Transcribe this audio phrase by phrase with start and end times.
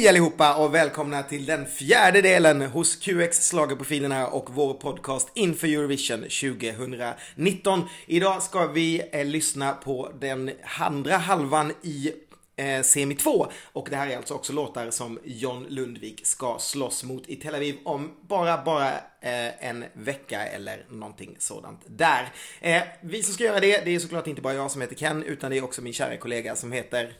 [0.00, 5.66] Hej allihopa och välkomna till den fjärde delen hos QX schlagerprofilerna och vår podcast inför
[5.68, 7.88] Eurovision 2019.
[8.06, 12.12] Idag ska vi eh, lyssna på den andra halvan i
[12.56, 17.04] eh, semi 2 och det här är alltså också låtar som John Lundvik ska slåss
[17.04, 22.32] mot i Tel Aviv om bara, bara eh, en vecka eller någonting sådant där.
[22.60, 25.22] Eh, vi som ska göra det, det är såklart inte bara jag som heter Ken
[25.22, 27.14] utan det är också min kära kollega som heter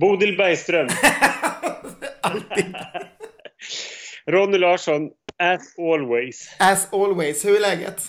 [0.00, 0.88] Bodil Bergström.
[2.20, 2.64] Alltid.
[4.26, 6.56] Ronny Larsson, as always.
[6.58, 8.02] As always, hur är läget?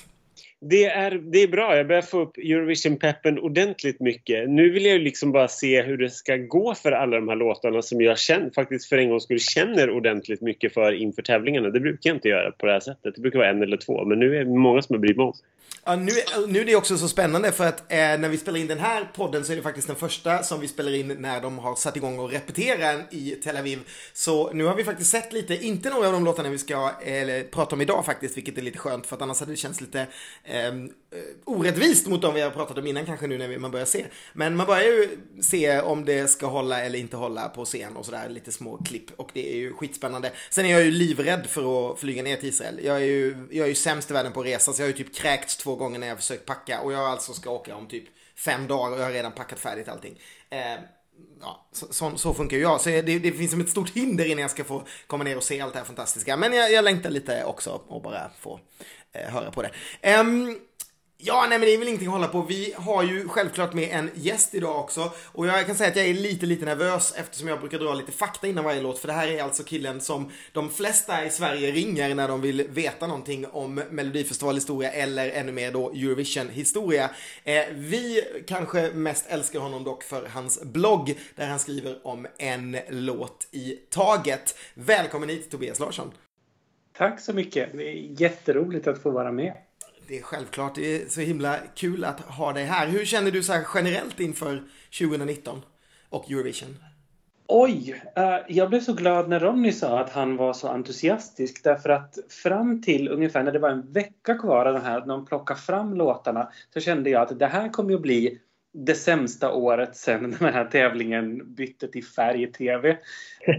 [0.61, 1.77] Det är, det är bra.
[1.77, 4.49] Jag börjar få upp Eurovision-peppen ordentligt mycket.
[4.49, 7.81] Nu vill jag liksom bara se hur det ska gå för alla de här låtarna
[7.81, 11.69] som jag känner, faktiskt för en gång skulle känner ordentligt mycket för inför tävlingarna.
[11.69, 13.15] Det brukar jag inte göra på det här sättet.
[13.15, 14.05] Det brukar vara en eller två.
[14.05, 15.33] Men nu är det många som har brytt mig om.
[15.83, 16.11] Ja, nu,
[16.47, 19.11] nu är det också så spännande för att eh, när vi spelar in den här
[19.15, 21.95] podden så är det faktiskt den första som vi spelar in när de har satt
[21.97, 23.79] igång och repeterar i Tel Aviv.
[24.13, 27.43] Så nu har vi faktiskt sett lite, inte några av de låtarna vi ska eh,
[27.43, 30.07] prata om idag faktiskt, vilket är lite skönt för att annars hade det känts lite
[30.43, 33.71] ehm, eh, orättvist mot de vi har pratat om innan kanske nu när vi, man
[33.71, 34.05] börjar se.
[34.33, 35.09] Men man börjar ju
[35.41, 39.11] se om det ska hålla eller inte hålla på scen och sådär, lite små klipp
[39.15, 40.31] och det är ju skitspännande.
[40.49, 42.79] Sen är jag ju livrädd för att flyga ner till Israel.
[42.83, 44.91] Jag är ju, jag är ju sämst i världen på att resa så jag har
[44.91, 47.87] ju typ kräkts två gånger när jag försökt packa och jag alltså ska åka om
[47.87, 48.03] typ
[48.35, 50.19] fem dagar och jag har redan packat färdigt allting.
[50.49, 50.79] Eh,
[51.41, 52.81] ja, så, så, så, funkar ju jag.
[52.81, 55.43] Så det, det, finns som ett stort hinder innan jag ska få komma ner och
[55.43, 56.37] se allt det här fantastiska.
[56.37, 58.59] Men jag, jag längtar lite också och bara få
[59.11, 59.71] eh, höra på det.
[60.19, 60.59] Um,
[61.23, 62.41] Ja, nej men det är väl ingenting att hålla på.
[62.41, 65.11] Vi har ju självklart med en gäst idag också.
[65.25, 68.11] Och jag kan säga att jag är lite, lite nervös eftersom jag brukar dra lite
[68.11, 68.99] fakta innan varje låt.
[68.99, 72.67] För det här är alltså killen som de flesta i Sverige ringer när de vill
[72.69, 77.09] veta någonting om Melodifestivalhistoria eller ännu mer då Eurovision-historia.
[77.43, 82.77] Eh, vi kanske mest älskar honom dock för hans blogg där han skriver om en
[82.89, 84.55] låt i taget.
[84.73, 86.11] Välkommen hit Tobias Larsson.
[86.97, 87.69] Tack så mycket.
[87.73, 89.53] Det är jätteroligt att få vara med.
[90.11, 90.75] Det är självklart.
[90.75, 92.87] Det är så himla kul att ha dig här.
[92.87, 94.63] Hur känner du så här generellt inför
[94.99, 95.61] 2019
[96.09, 96.75] och Eurovision?
[97.47, 101.89] Oj, eh, jag blev så glad när Ronny sa att han var så entusiastisk därför
[101.89, 105.25] att fram till ungefär när det var en vecka kvar av den här, när de
[105.25, 108.39] plockade fram låtarna så kände jag att det här kommer att bli
[108.73, 112.97] det sämsta året sen den här tävlingen bytte till färg-tv.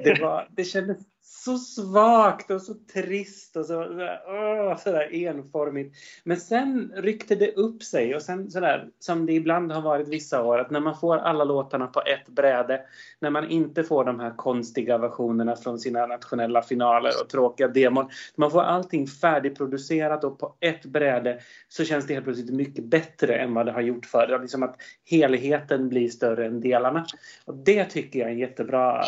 [0.04, 0.98] Det, var, det kändes
[1.44, 3.82] så svagt och så trist och så,
[4.26, 5.96] åh, sådär enformigt.
[6.24, 10.42] Men sen ryckte det upp sig och sen sådär som det ibland har varit vissa
[10.42, 12.80] år att när man får alla låtarna på ett bräde,
[13.20, 18.08] när man inte får de här konstiga versionerna från sina nationella finaler och tråkiga demon.
[18.36, 21.38] Man får allting färdigproducerat och på ett bräde
[21.68, 24.38] så känns det helt plötsligt mycket bättre än vad det har gjort förr.
[24.42, 24.76] Liksom att
[25.10, 27.06] helheten blir större än delarna.
[27.44, 29.04] Och det tycker jag är en jättebra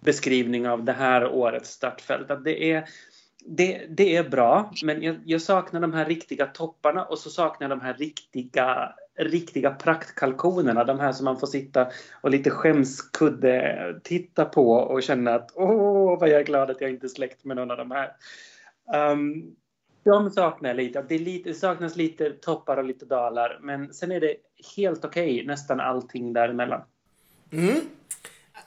[0.00, 2.30] beskrivning av det här årets startfält.
[2.30, 2.88] Att det, är,
[3.46, 7.68] det, det är bra, men jag, jag, saknar de här riktiga topparna och så saknar
[7.68, 10.84] jag de här riktiga, riktiga praktkalkonerna.
[10.84, 11.88] De här som man får sitta
[12.20, 16.90] och lite skämskudde titta på och känna att åh, vad jag är glad att jag
[16.90, 18.12] inte är släkt med någon av de här.
[19.12, 19.56] Um,
[20.04, 21.04] de saknar jag lite.
[21.08, 21.48] Det, lite.
[21.48, 24.36] det saknas lite toppar och lite dalar, men sen är det
[24.76, 26.80] helt okej, okay, nästan allting däremellan.
[27.52, 27.80] Mm.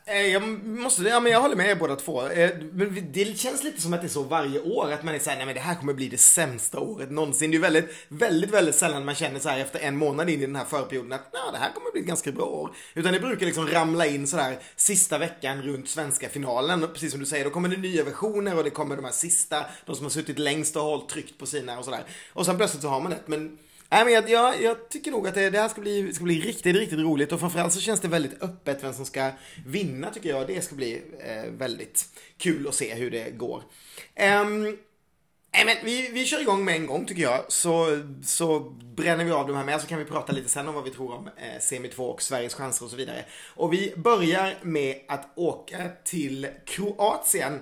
[0.05, 2.27] Eh, jag måste, ja men jag håller med er båda två.
[2.27, 5.19] Eh, men det känns lite som att det är så varje år att man är
[5.19, 7.51] såhär, nej men det här kommer bli det sämsta året någonsin.
[7.51, 10.39] Det är ju väldigt, väldigt, väldigt sällan man känner så här efter en månad in
[10.39, 12.75] i den här förperioden att ja, det här kommer bli ett ganska bra år.
[12.93, 16.87] Utan det brukar liksom ramla in sådär sista veckan runt svenska finalen.
[16.93, 19.65] Precis som du säger, då kommer det nya versioner och det kommer de här sista,
[19.85, 22.03] de som har suttit längst och hållit tryckt på sina och sådär.
[22.33, 23.27] Och sen plötsligt så har man ett.
[23.27, 23.57] Men
[23.91, 26.41] Nej, men jag, jag, jag, tycker nog att det, det här ska bli, ska bli
[26.41, 29.31] riktigt, riktigt roligt och framförallt så känns det väldigt öppet vem som ska
[29.65, 30.47] vinna tycker jag.
[30.47, 32.05] Det ska bli eh, väldigt
[32.37, 33.63] kul att se hur det går.
[34.43, 34.77] Um,
[35.53, 37.45] Nej, men vi, vi kör igång med en gång tycker jag.
[37.47, 38.59] Så, så
[38.95, 40.89] bränner vi av de här med så kan vi prata lite sen om vad vi
[40.89, 43.25] tror om eh, Semi 2 och Sveriges chanser och så vidare.
[43.55, 47.59] Och vi börjar med att åka till Kroatien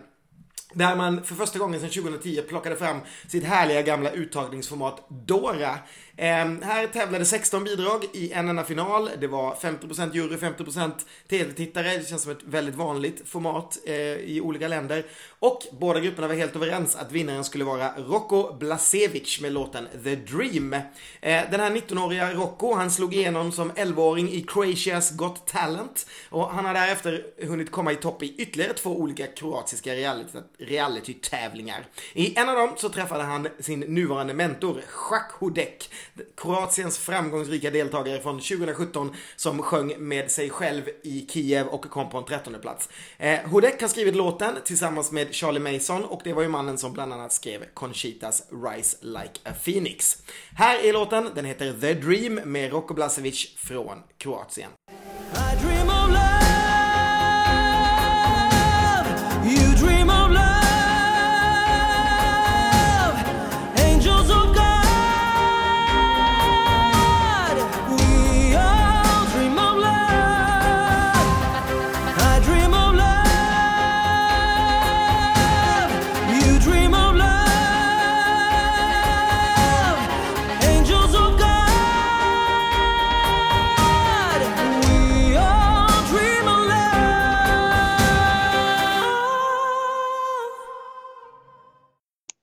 [0.73, 5.77] där man för första gången sedan 2010 plockade fram sitt härliga gamla uttagningsformat Dora.
[6.19, 9.10] Eh, här tävlade 16 bidrag i en enda final.
[9.19, 10.92] Det var 50% jury, 50%
[11.30, 11.98] tv-tittare.
[11.98, 15.06] Det känns som ett väldigt vanligt format eh, i olika länder.
[15.39, 20.16] Och båda grupperna var helt överens att vinnaren skulle vara Rocco Blasevic med låten The
[20.16, 20.74] Dream.
[20.74, 20.81] Eh,
[21.21, 26.07] den här 19-åriga Rocco, han slog igenom som 11-åring i Croatias Got Talent.
[26.30, 29.94] Och han har därefter hunnit komma i topp i ytterligare två olika kroatiska
[30.57, 31.86] reality-tävlingar.
[32.13, 34.81] I en av dem så träffade han sin nuvarande mentor,
[35.12, 35.89] Jacques Hudek
[36.38, 42.17] Kroatiens framgångsrika deltagare från 2017 som sjöng med sig själv i Kiev och kom på
[42.17, 42.89] en trettonde plats.
[43.17, 46.94] Eh, Hodek har skrivit låten tillsammans med Charlie Mason och det var ju mannen som
[46.94, 50.23] bland annat skrev Conchitas Rise Like a Phoenix.
[50.56, 54.69] Här är låten, den heter The Dream med Roko Blasevic från Kroatien.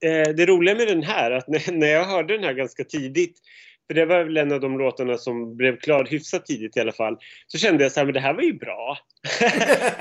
[0.05, 3.39] Eh, det roliga med den här, att när jag hörde den här ganska tidigt,
[3.87, 6.93] för det var väl en av de låtarna som blev klar hyfsat tidigt i alla
[6.93, 7.17] fall,
[7.47, 8.99] så kände jag så här, men det här var ju bra.
[9.41, 9.49] det,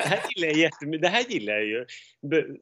[0.08, 1.86] här gillar jag jättemycket, det här gillar jag ju.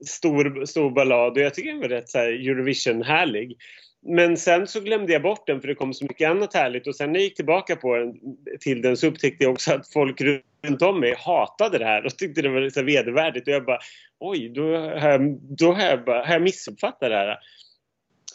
[0.06, 3.58] Stor, stor ballad och jag tycker den var rätt så Eurovision-härlig.
[4.06, 6.96] Men sen så glömde jag bort den för det kom så mycket annat härligt och
[6.96, 8.14] sen när jag gick tillbaka på den,
[8.60, 10.22] till den så upptäckte jag också att folk
[10.64, 13.80] runt om mig hatade det här och tyckte det var så vedervärdigt och jag bara
[14.20, 17.38] oj, då har jag, då har jag, bara, har jag missuppfattat det här.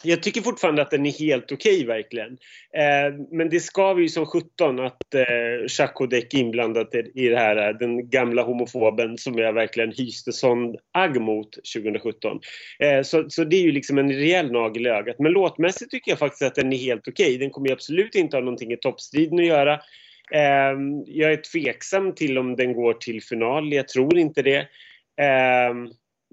[0.03, 2.31] Jag tycker fortfarande att den är helt okej okay, verkligen.
[2.73, 5.23] Eh, men det skaver ju som sjutton att eh,
[5.79, 10.31] Jacques Odek är inblandat i det här, eh, den gamla homofoben som jag verkligen hyste
[10.31, 12.39] sån agg mot 2017.
[12.79, 15.19] Eh, så, så det är ju liksom en rejäl nagel i ögat.
[15.19, 17.25] Men låtmässigt tycker jag faktiskt att den är helt okej.
[17.25, 17.37] Okay.
[17.37, 19.73] Den kommer absolut inte ha någonting i toppstriden att göra.
[20.31, 20.75] Eh,
[21.05, 24.59] jag är tveksam till om den går till final, jag tror inte det.
[25.21, 25.73] Eh,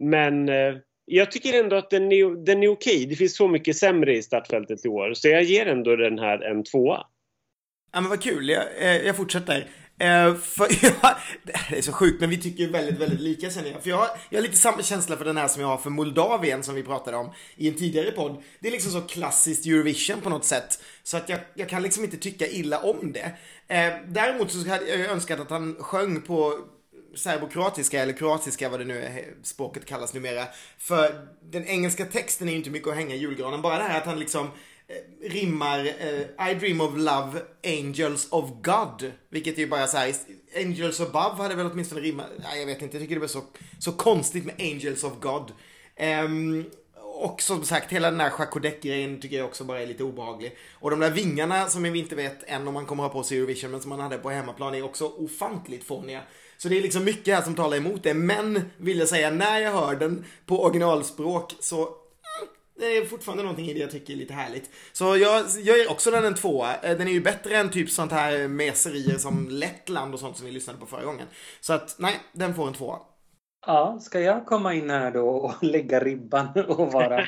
[0.01, 0.75] men eh,
[1.06, 3.06] jag tycker ändå att den är, den är okej.
[3.06, 5.14] Det finns så mycket sämre i startfältet i år.
[5.14, 7.06] Så jag ger ändå den här en tvåa.
[7.93, 9.70] Ja men vad kul, jag, eh, jag fortsätter.
[9.99, 11.17] Eh, för jag,
[11.70, 13.82] det är så sjukt, men vi tycker väldigt, väldigt lika känner jag.
[13.82, 15.91] För jag har, jag har lite samma känsla för den här som jag har för
[15.91, 18.43] Moldavien som vi pratade om i en tidigare podd.
[18.61, 20.82] Det är liksom så klassiskt Eurovision på något sätt.
[21.02, 23.32] Så att jag, jag kan liksom inte tycka illa om det.
[23.75, 26.59] Eh, däremot så hade jag önskat att han sjöng på
[27.17, 30.45] serbokroatiska eller kroatiska vad det nu är, språket kallas numera.
[30.79, 33.63] För den engelska texten är ju inte mycket att hänga i julgranen.
[33.63, 34.47] Bara det här att han liksom
[34.89, 39.13] eh, rimmar eh, I dream of love, angels of God.
[39.29, 40.15] Vilket är ju bara så här,
[40.57, 42.31] angels above hade väl åtminstone rimmat.
[42.39, 43.43] Nej, jag vet inte, jag tycker det var så,
[43.79, 45.53] så konstigt med angels of God.
[46.25, 46.65] Um,
[47.19, 48.81] och som sagt, hela den här Jacques
[49.23, 50.57] tycker jag också bara är lite obehaglig.
[50.73, 53.39] Och de där vingarna som vi inte vet än om man kommer ha på sig
[53.39, 56.23] Eurovision, men som man hade på hemmaplan är också ofantligt fåniga.
[56.58, 58.14] Så det är liksom mycket här som talar emot det.
[58.14, 62.49] Men, vill jag säga, när jag hör den på originalspråk så mm,
[62.79, 64.70] det är fortfarande någonting i det jag tycker är lite härligt.
[64.93, 66.75] Så jag, jag ger också den en tvåa.
[66.76, 70.47] Eh, den är ju bättre än typ sånt här meserier som Lettland och sånt som
[70.47, 71.26] vi lyssnade på förra gången.
[71.61, 72.99] Så att nej, den får en tvåa.
[73.67, 77.26] Ja, ska jag komma in här då och lägga ribban och vara...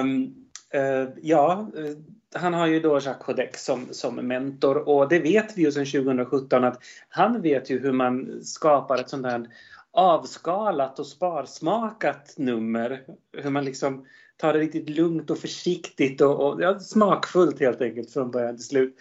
[0.00, 0.34] um,
[0.74, 1.96] uh, ja, eh,
[2.34, 5.86] han har ju då Jacques Hodek som, som mentor och det vet vi ju sedan
[5.86, 9.46] 2017 att han vet ju hur man skapar ett sånt här
[9.92, 13.04] avskalat och sparsmakat nummer.
[13.32, 18.12] Hur man liksom tar det riktigt lugnt och försiktigt och, och ja, smakfullt helt enkelt
[18.12, 18.96] från början till slut.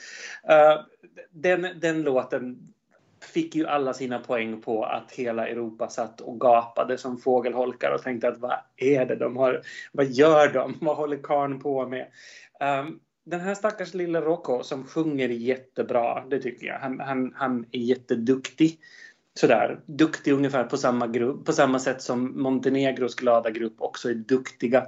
[0.50, 0.86] Uh,
[1.32, 2.74] den, den låten
[3.22, 8.02] fick ju alla sina poäng på att hela Europa satt och gapade som fågelholkar och
[8.02, 9.62] tänkte att vad är det de har,
[9.92, 12.08] vad gör de, vad håller karn på med?
[12.80, 16.80] Um, den här stackars lilla Rocco som sjunger jättebra, det tycker jag.
[16.80, 18.80] Han, han, han är jätteduktig.
[19.34, 24.14] Sådär, duktig ungefär på samma, grupp, på samma sätt som Montenegros glada grupp också är
[24.14, 24.82] duktiga.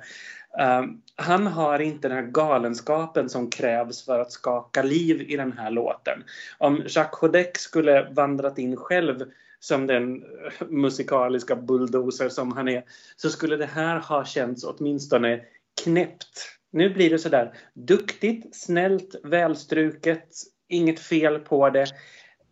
[0.59, 0.83] Uh,
[1.15, 5.71] han har inte den här galenskapen som krävs för att skaka liv i den här
[5.71, 6.23] låten.
[6.57, 12.83] Om Jacques Hodek skulle vandrat in själv som den eh, musikaliska bulldozer som han är
[13.15, 15.41] så skulle det här ha känts åtminstone
[15.83, 20.27] knäppt nu blir det sådär duktigt, snällt, välstruket,
[20.67, 21.85] inget fel på det.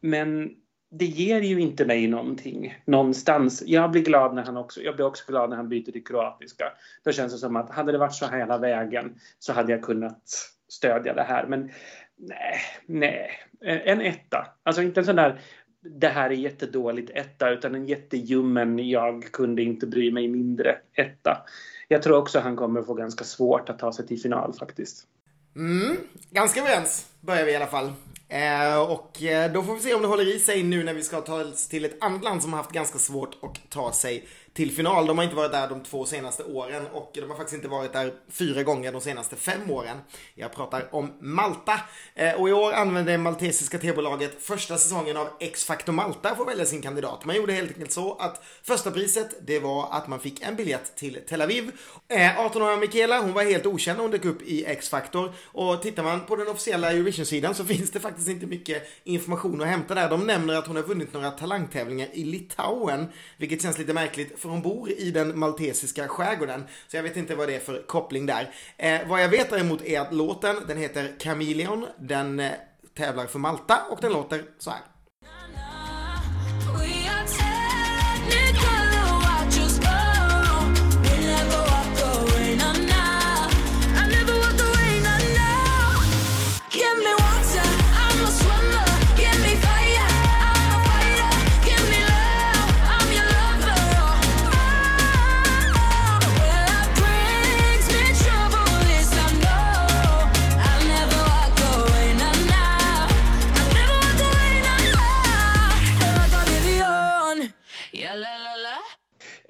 [0.02, 0.50] Men
[0.92, 3.64] det ger ju inte mig någonting någonstans.
[3.66, 6.66] Jag blir glad när han också, jag blir också glad när han byter till kroatiska.
[7.04, 9.84] Då känns det som att hade det varit så här hela vägen så hade jag
[9.84, 10.22] kunnat
[10.70, 11.48] stödja det här.
[11.48, 11.72] Men
[12.18, 13.32] nej, nej.
[13.62, 14.48] En etta.
[14.64, 15.42] Alltså inte en sån där
[15.82, 21.46] det här är jättedåligt etta utan en jätteljummen jag kunde inte bry mig mindre etta
[21.92, 25.08] jag tror också han kommer få ganska svårt att ta sig till final faktiskt.
[25.56, 25.98] Mm,
[26.30, 27.92] ganska överens börjar vi i alla fall.
[28.30, 31.04] Eh, och eh, då får vi se om det håller i sig nu när vi
[31.04, 34.28] ska ta oss till ett annat land som har haft ganska svårt att ta sig
[34.54, 35.08] till final.
[35.08, 37.94] De har inte varit där de två senaste åren och de har faktiskt inte varit
[37.94, 39.98] där fyra gånger de senaste fem åren.
[40.36, 41.80] Jag pratar om Malta.
[42.16, 46.66] Eh, och i år använde maltesiska tebolaget första säsongen av X-Factor Malta för att välja
[46.66, 47.26] sin kandidat.
[47.26, 50.96] Man gjorde helt enkelt så att första priset det var att man fick en biljett
[50.96, 51.72] till Tel Aviv.
[52.08, 56.04] Eh, 18-åriga Michaela hon var helt okänd när hon dök upp i X-Factor och tittar
[56.04, 60.10] man på den officiella Eurovision-sidan så finns det faktiskt inte mycket information att hämta där.
[60.10, 64.50] De nämner att hon har vunnit några talangtävlingar i Litauen, vilket känns lite märkligt för
[64.50, 66.64] hon bor i den maltesiska skärgården.
[66.88, 68.54] Så jag vet inte vad det är för koppling där.
[68.78, 72.52] Eh, vad jag vet däremot är att låten, den heter Chameleon, den eh,
[72.98, 74.80] tävlar för Malta och den låter så här.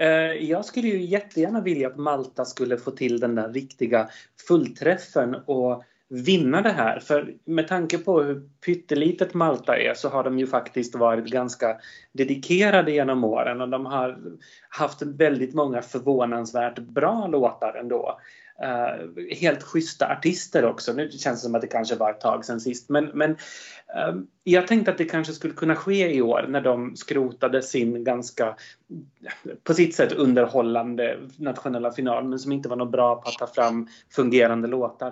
[0.02, 4.10] Eh, jag skulle ju jättegärna vilja att Malta skulle få till den där riktiga
[4.48, 7.00] fullträffen och vinna det här.
[7.00, 11.78] För med tanke på hur pyttelitet Malta är så har de ju faktiskt varit ganska
[12.12, 14.18] dedikerade genom åren och de har
[14.70, 18.20] haft väldigt många förvånansvärt bra låtar ändå.
[18.64, 20.94] Uh, helt schyssta artister också.
[20.94, 22.90] Nu känns det som att det kanske var ett tag sen sist.
[22.90, 26.96] Men, men uh, jag tänkte att det kanske skulle kunna ske i år när de
[26.96, 28.56] skrotade sin ganska,
[29.64, 33.48] på sitt sätt underhållande nationella final men som inte var något bra på att ta
[33.48, 35.10] fram fungerande låtar.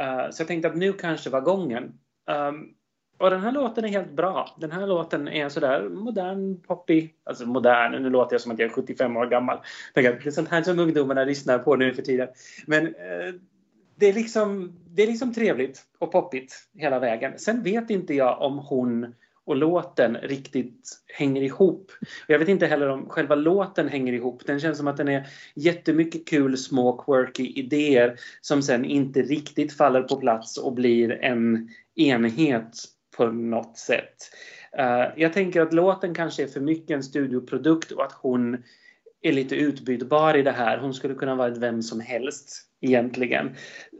[0.00, 1.92] Uh, så jag tänkte att nu kanske var gången.
[2.30, 2.75] Um,
[3.18, 4.56] och den här låten är helt bra.
[4.60, 7.14] Den här låten är sådär modern, poppig.
[7.24, 9.58] Alltså modern, nu låter jag som att jag är 75 år gammal.
[9.94, 12.28] Det är sånt här som ungdomarna lyssnar på nu för tiden.
[12.66, 13.34] Men eh,
[13.96, 17.32] det, är liksom, det är liksom trevligt och poppigt hela vägen.
[17.36, 19.14] Sen vet inte jag om hon
[19.46, 21.92] och låten riktigt hänger ihop.
[22.26, 24.46] Jag vet inte heller om själva låten hänger ihop.
[24.46, 29.72] Den känns som att den är jättemycket kul, små, quirky idéer som sen inte riktigt
[29.72, 34.16] faller på plats och blir en enhet på något sätt.
[34.78, 38.62] Uh, jag tänker att låten kanske är för mycket en studioprodukt och att hon
[39.22, 40.78] är lite utbytbar i det här.
[40.78, 43.54] Hon skulle kunna vara vem som helst egentligen.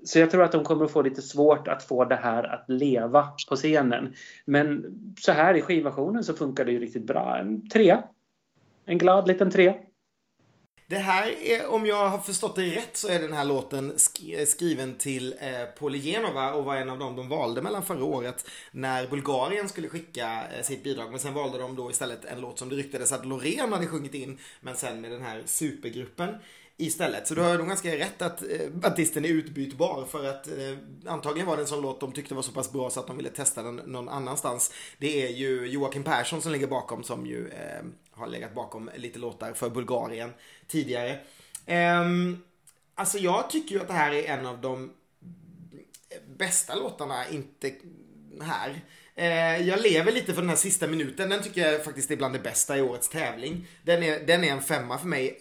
[0.04, 2.64] Så jag tror att de kommer att få lite svårt att få det här att
[2.68, 4.14] leva på scenen.
[4.44, 4.84] Men
[5.20, 7.38] så här i skivversionen så funkar det ju riktigt bra.
[7.38, 8.02] En trea.
[8.84, 9.74] En glad liten trea.
[10.88, 13.94] Det här är, om jag har förstått det rätt, så är den här låten
[14.46, 19.06] skriven till eh, Polygenova och var en av dem de valde mellan förra året när
[19.06, 21.10] Bulgarien skulle skicka eh, sitt bidrag.
[21.10, 24.14] Men sen valde de då istället en låt som det ryktades att Loreen hade sjungit
[24.14, 26.34] in, men sen med den här supergruppen
[26.76, 27.26] istället.
[27.26, 31.46] Så du har nog ganska rätt att eh, artisten är utbytbar för att eh, antagligen
[31.46, 33.30] var det en sån låt de tyckte var så pass bra så att de ville
[33.30, 34.72] testa den någon annanstans.
[34.98, 37.84] Det är ju Joakim Persson som ligger bakom som ju eh,
[38.16, 40.32] har legat bakom lite låtar för Bulgarien
[40.66, 41.18] tidigare.
[42.00, 42.42] Um,
[42.94, 44.92] alltså jag tycker ju att det här är en av de
[46.36, 47.72] bästa låtarna, inte
[48.40, 48.80] här.
[49.18, 51.28] Uh, jag lever lite för den här sista minuten.
[51.28, 53.66] Den tycker jag faktiskt är bland det bästa i årets tävling.
[53.82, 55.40] Den är, den är en femma för mig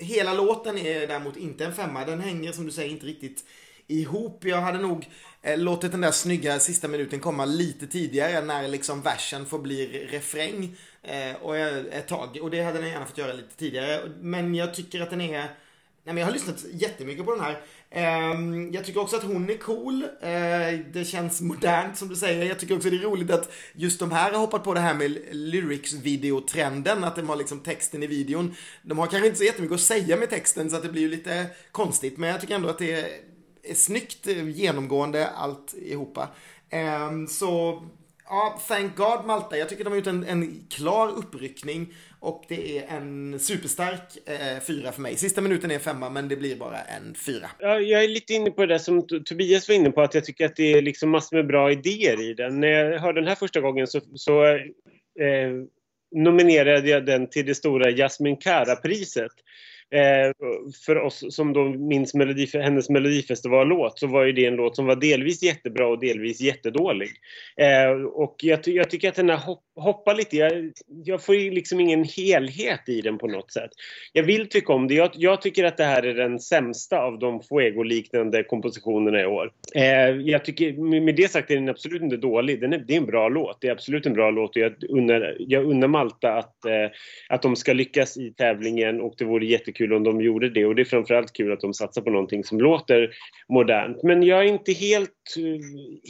[0.00, 2.04] hela låten är däremot inte en femma.
[2.04, 3.44] Den hänger som du säger inte riktigt
[3.86, 4.44] ihop.
[4.44, 5.08] Jag hade nog
[5.42, 10.06] eh, låtit den där snygga sista minuten komma lite tidigare när liksom versen får bli
[10.06, 12.38] refräng eh, och ett tag.
[12.42, 14.00] Och det hade den gärna fått göra lite tidigare.
[14.20, 15.50] Men jag tycker att den är
[16.04, 17.60] Nej, men jag har lyssnat jättemycket på den här.
[17.90, 18.40] Eh,
[18.72, 20.02] jag tycker också att hon är cool.
[20.02, 22.44] Eh, det känns modernt som du säger.
[22.44, 24.94] Jag tycker också det är roligt att just de här har hoppat på det här
[24.94, 27.04] med lyrics-videotrenden.
[27.04, 28.54] Att de har liksom texten i videon.
[28.82, 31.08] De har kanske inte så jättemycket att säga med texten så att det blir ju
[31.08, 32.18] lite konstigt.
[32.18, 33.08] Men jag tycker ändå att det är,
[33.62, 36.28] är snyggt genomgående alltihopa.
[36.70, 37.82] Ehm, så
[38.30, 39.56] Ja, thank God Malta.
[39.56, 44.62] Jag tycker de har gjort en, en klar uppryckning och det är en superstark eh,
[44.66, 45.16] fyra för mig.
[45.16, 47.50] Sista minuten är en femma, men det blir bara en fyra.
[47.58, 50.46] Ja, jag är lite inne på det som Tobias var inne på, att jag tycker
[50.46, 52.60] att det är liksom massor med bra idéer i den.
[52.60, 54.60] När jag hörde den här första gången så, så eh,
[56.14, 59.32] nominerade jag den till det stora Jasmin Kara-priset.
[59.94, 60.32] Eh,
[60.86, 64.86] för oss som då minns melodi, hennes melodifestivallåt så var ju det en låt som
[64.86, 67.10] var delvis jättebra och delvis jättedålig.
[67.56, 70.36] Eh, och jag, jag, tycker att den här hopp, hoppar lite.
[70.36, 70.72] Jag,
[71.04, 73.70] jag, får liksom ingen helhet i den på något sätt.
[74.12, 74.94] Jag vill tycka om det.
[74.94, 79.52] Jag, jag tycker att det här är den sämsta av de Fuego-liknande kompositionerna i år.
[79.74, 82.60] Eh, jag tycker, med det sagt är den absolut inte dålig.
[82.60, 83.60] Den är, det är en bra låt.
[83.60, 86.90] Det är absolut en bra låt och jag unnar, jag unnar Malta att, eh,
[87.28, 90.66] att de ska lyckas i tävlingen och det vore jättekul om de gjorde det.
[90.66, 93.10] Och det är framförallt kul att de satsar på någonting som låter
[93.48, 94.02] modernt.
[94.02, 95.34] Men jag är inte helt,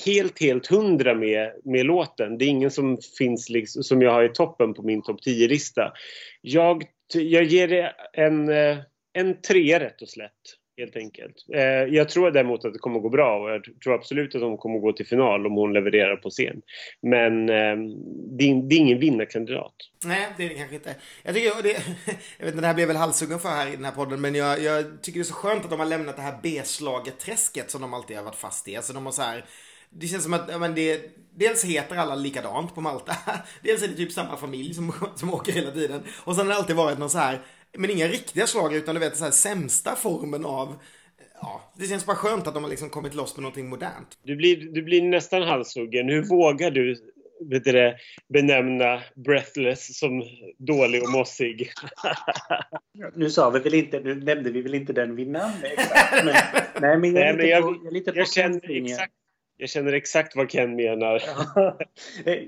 [0.06, 2.38] helt, helt hundra med, med låten.
[2.38, 5.92] Det är ingen som finns liksom, som jag har i toppen på min topp 10-lista.
[6.40, 6.84] Jag,
[7.14, 8.78] jag ger det en, eh,
[9.12, 11.36] en tre rätt och slätt helt enkelt.
[11.54, 11.62] Eh,
[11.94, 14.56] jag tror däremot att det kommer att gå bra och jag tror absolut att hon
[14.56, 16.62] kommer att gå till final om hon levererar på scen.
[17.02, 17.76] Men eh,
[18.38, 19.74] det, är, det är ingen vinnarkandidat.
[20.04, 20.94] Nej, det är det kanske inte.
[21.22, 21.68] Jag tycker, det,
[22.38, 24.34] jag vet inte, det här blev väl halshuggen för här i den här podden, men
[24.34, 27.80] jag, jag tycker det är så skönt att de har lämnat det här B-slaget-träsket som
[27.80, 28.76] de alltid har varit fast i.
[28.76, 29.44] Alltså de har så här
[29.92, 31.00] det känns som att men det,
[31.34, 33.16] dels heter alla likadant på Malta.
[33.62, 36.02] Dels är det typ samma familj som, som åker hela tiden.
[36.24, 37.40] Och sen har det alltid varit någon så här
[37.78, 40.74] men inga riktiga slag utan du vet så här sämsta formen av
[41.42, 44.18] Ja, det känns bara skönt att de har liksom kommit loss med någonting modernt.
[44.22, 46.08] Du blir, du blir nästan halshuggen.
[46.08, 46.96] Hur vågar du
[47.40, 47.96] vet du det,
[48.28, 50.24] benämna Breathless som
[50.58, 51.70] dålig och mossig?
[53.14, 56.24] nu sa vi väl inte, nu nämnde vi väl inte den vinnaren exakt.
[56.24, 56.34] Men,
[56.80, 59.12] nej, men jag är lite jag, på, jag jag känner exakt
[59.60, 61.22] jag känner exakt vad Ken menar.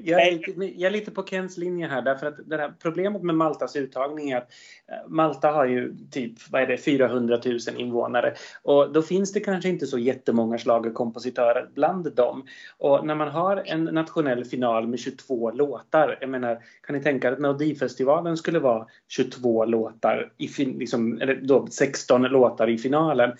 [0.02, 3.22] jag, är lite, jag är lite på Kens linje här därför att det här problemet
[3.22, 4.50] med Maltas uttagning är att
[4.88, 9.40] eh, Malta har ju typ vad är det, 400 000 invånare och då finns det
[9.40, 12.46] kanske inte så jättemånga schlagerkompositörer bland dem.
[12.78, 17.28] Och när man har en nationell final med 22 låtar, jag menar, kan ni tänka
[17.28, 23.36] er att Melodifestivalen skulle vara 22 låtar, i, liksom, eller då 16 låtar i finalen.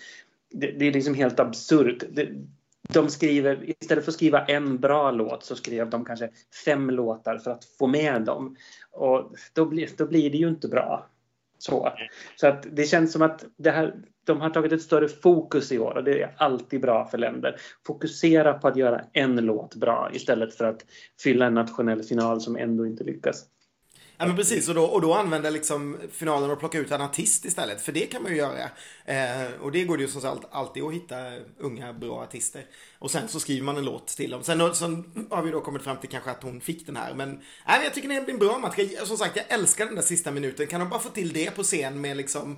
[0.50, 2.04] Det, det är liksom helt absurt
[2.92, 6.30] de skriver, istället för att skriva en bra låt så skrev de kanske
[6.64, 8.56] fem låtar för att få med dem.
[8.90, 11.06] Och då blir, då blir det ju inte bra.
[11.58, 11.92] Så,
[12.36, 13.94] så att det känns som att det här,
[14.24, 17.56] de har tagit ett större fokus i år och det är alltid bra för länder.
[17.86, 20.84] Fokusera på att göra en låt bra istället för att
[21.22, 23.46] fylla en nationell final som ändå inte lyckas.
[24.22, 27.44] Ja men precis, och då, och då använda liksom finalen och plocka ut en artist
[27.44, 27.80] istället.
[27.80, 28.70] För det kan man ju göra.
[29.04, 31.16] Eh, och det går det ju som sagt alltid att hitta
[31.58, 32.66] unga bra artister.
[32.98, 34.42] Och sen så skriver man en låt till dem.
[34.42, 37.14] Sen så har vi då kommit fram till kanske att hon fick den här.
[37.14, 38.78] Men, nej, jag tycker det blir en bra match.
[39.04, 40.66] Som sagt, jag älskar den där sista minuten.
[40.66, 42.56] Kan de bara få till det på scen med liksom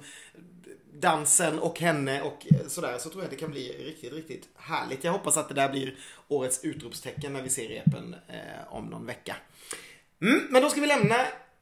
[0.93, 5.05] dansen och henne och sådär så tror jag att det kan bli riktigt, riktigt härligt.
[5.05, 5.97] Jag hoppas att det där blir
[6.29, 9.37] årets utropstecken när vi ser repen eh, om någon vecka.
[10.23, 11.17] Mm, men då ska vi lämna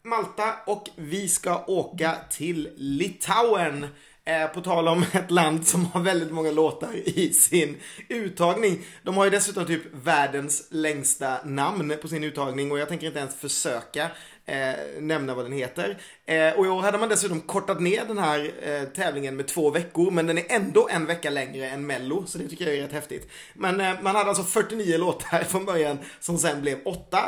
[0.04, 3.86] Malta och vi ska åka till Litauen.
[4.24, 7.76] Eh, på tal om ett land som har väldigt många låtar i sin
[8.08, 8.84] uttagning.
[9.02, 13.18] De har ju dessutom typ världens längsta namn på sin uttagning och jag tänker inte
[13.18, 14.10] ens försöka
[14.46, 15.98] eh, nämna vad den heter.
[16.26, 19.70] Eh, och i år hade man dessutom kortat ner den här eh, tävlingen med två
[19.70, 22.82] veckor men den är ändå en vecka längre än Mello så det tycker jag är
[22.82, 23.30] rätt häftigt.
[23.54, 27.18] Men eh, man hade alltså 49 låtar från början som sen blev åtta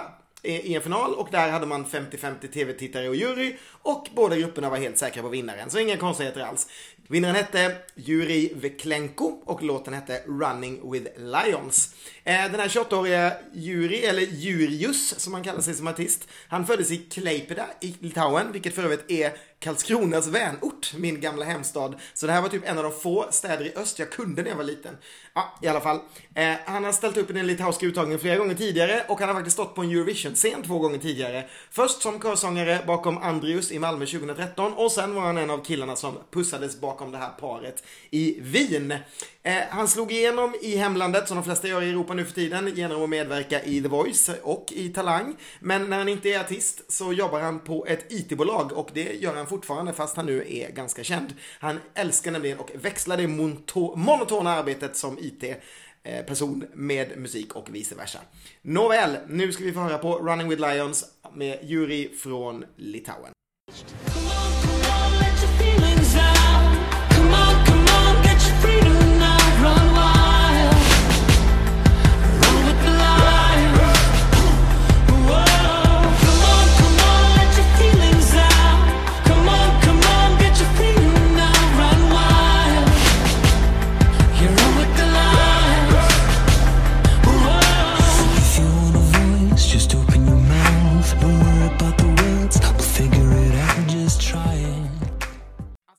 [0.44, 4.76] i en final och där hade man 50-50 tv-tittare och jury och båda grupperna var
[4.76, 5.70] helt säkra på vinnaren.
[5.70, 6.66] Så inga konstigheter alls.
[7.08, 11.94] Vinnaren hette Juri Veklenko och låten hette Running with Lions.
[12.24, 16.90] Eh, den här 28-åriga Juri, eller Jurius som han kallar sig som artist, han föddes
[16.90, 21.94] i Klaipeda i Litauen, vilket för övrigt är Karlskronas vänort, min gamla hemstad.
[22.14, 24.50] Så det här var typ en av de få städer i öst jag kunde när
[24.50, 24.96] jag var liten.
[25.36, 26.00] Ja, i alla fall.
[26.34, 29.34] Eh, han har ställt upp i den litauiska uttagningen flera gånger tidigare och han har
[29.34, 31.44] faktiskt stått på en Eurovision-scen två gånger tidigare.
[31.70, 35.96] Först som körsångare bakom Andrius i Malmö 2013 och sen var han en av killarna
[35.96, 38.94] som pussades bakom det här paret i Wien.
[39.42, 42.72] Eh, han slog igenom i hemlandet som de flesta gör i Europa nu för tiden
[42.74, 45.36] genom att medverka i The Voice och i Talang.
[45.60, 49.34] Men när han inte är artist så jobbar han på ett IT-bolag och det gör
[49.34, 51.34] han fortfarande fast han nu är ganska känd.
[51.58, 53.26] Han älskar nämligen och växlar det
[53.96, 58.18] monotona arbetet som IT-person med musik och vice versa.
[58.62, 63.32] Nåväl, nu ska vi få höra på Running with Lions med Juri från Litauen.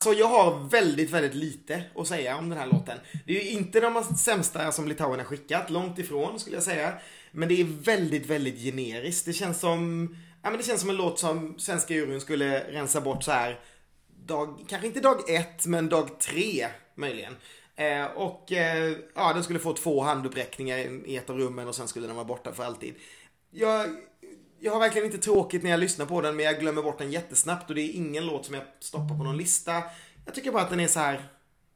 [0.06, 2.98] Alltså, jag har väldigt, väldigt lite att säga om den här låten.
[3.26, 6.92] Det är ju inte de sämsta som Litauen har skickat, långt ifrån skulle jag säga.
[7.32, 9.26] Men det är väldigt, väldigt generiskt.
[9.26, 10.08] Det känns som,
[10.42, 13.60] ja men det känns som en låt som svenska juryn skulle rensa bort så här
[14.26, 17.36] dag, kanske inte dag ett, men dag tre möjligen.
[17.76, 21.88] Eh, och eh, ja, den skulle få två handuppräckningar i ett av rummen och sen
[21.88, 22.94] skulle den vara borta för alltid.
[23.50, 23.86] Jag,
[24.66, 27.12] jag har verkligen inte tråkigt när jag lyssnar på den, men jag glömmer bort den
[27.12, 29.72] jättesnabbt och det är ingen låt som jag stoppar på någon lista.
[30.24, 31.20] Jag tycker bara att den är så här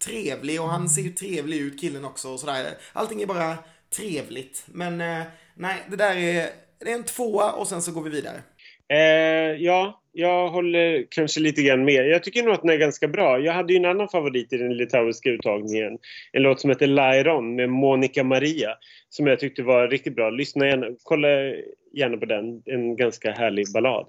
[0.05, 2.66] trevlig och han ser ju trevlig ut killen också och sådär.
[2.92, 3.59] Allting är bara
[3.96, 4.64] trevligt.
[4.66, 5.22] Men eh,
[5.55, 6.46] nej, det där är,
[6.79, 8.42] det är en tvåa och sen så går vi vidare.
[8.88, 12.07] Eh, ja, jag håller kanske lite grann med.
[12.07, 13.38] Jag tycker nog att den är ganska bra.
[13.38, 15.98] Jag hade ju en annan favorit i den litauiska uttagningen.
[16.33, 18.70] En låt som heter Lairon med Monica Maria.
[19.09, 20.31] Som jag tyckte var riktigt bra.
[20.31, 21.29] Lyssna gärna, kolla
[21.92, 22.62] gärna på den.
[22.66, 24.07] En ganska härlig ballad.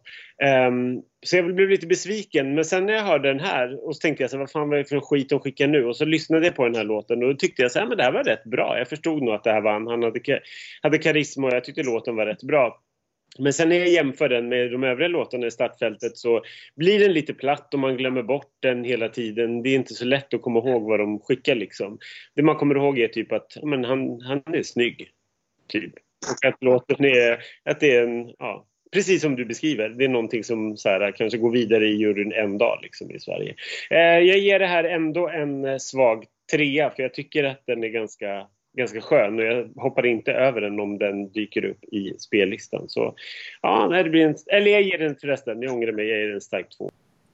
[0.68, 2.56] Um, så jag blev lite besviken.
[2.56, 4.78] Men sen när jag hörde den här och så tänkte jag så vad fan var
[4.78, 5.86] det för skit de skickar nu?
[5.86, 7.98] Och så lyssnade jag på den här låten och då tyckte jag så här, men
[7.98, 8.78] det här var rätt bra.
[8.78, 9.88] Jag förstod nog att det här var han.
[9.88, 10.40] Han hade,
[10.82, 12.82] hade karisma och jag tyckte låten var rätt bra.
[13.40, 16.42] Men sen när jag jämför den med de övriga låtarna i startfältet så
[16.76, 19.64] blir den lite platt och man glömmer bort den hela tiden.
[19.64, 22.00] Det är inte så lätt att komma ihåg vad de skickar liksom.
[22.36, 25.10] Det man kommer ihåg är typ att men han, han är snygg.
[25.68, 25.94] Typ.
[26.30, 29.90] Och att låten är, att det är en, ja, precis som du beskriver.
[29.90, 33.20] Det är någonting som så här, kanske går vidare i juryn en dag liksom, i
[33.20, 33.56] Sverige.
[33.90, 37.84] Eh, jag ger det här ändå en eh, svag trea för jag tycker att den
[37.84, 42.14] är ganska ganska skön och jag hoppar inte över den om den dyker upp i
[42.20, 42.90] spellistan.
[42.90, 43.16] Så
[43.62, 46.42] ja, det blir en, eller jag ger den förresten, jag ångrar mig, jag ger den
[46.42, 46.92] stark två.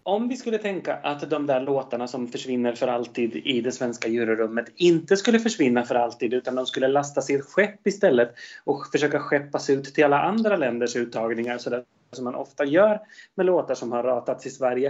[0.08, 4.08] Om vi skulle tänka att de där låtarna som försvinner för alltid i det svenska
[4.08, 8.88] juryrummet inte skulle försvinna för alltid utan de skulle lastas i ett skepp istället och
[8.92, 13.00] försöka skeppas ut till alla andra länders uttagningar så som man ofta gör
[13.36, 14.90] med låtar som har ratats i Sverige.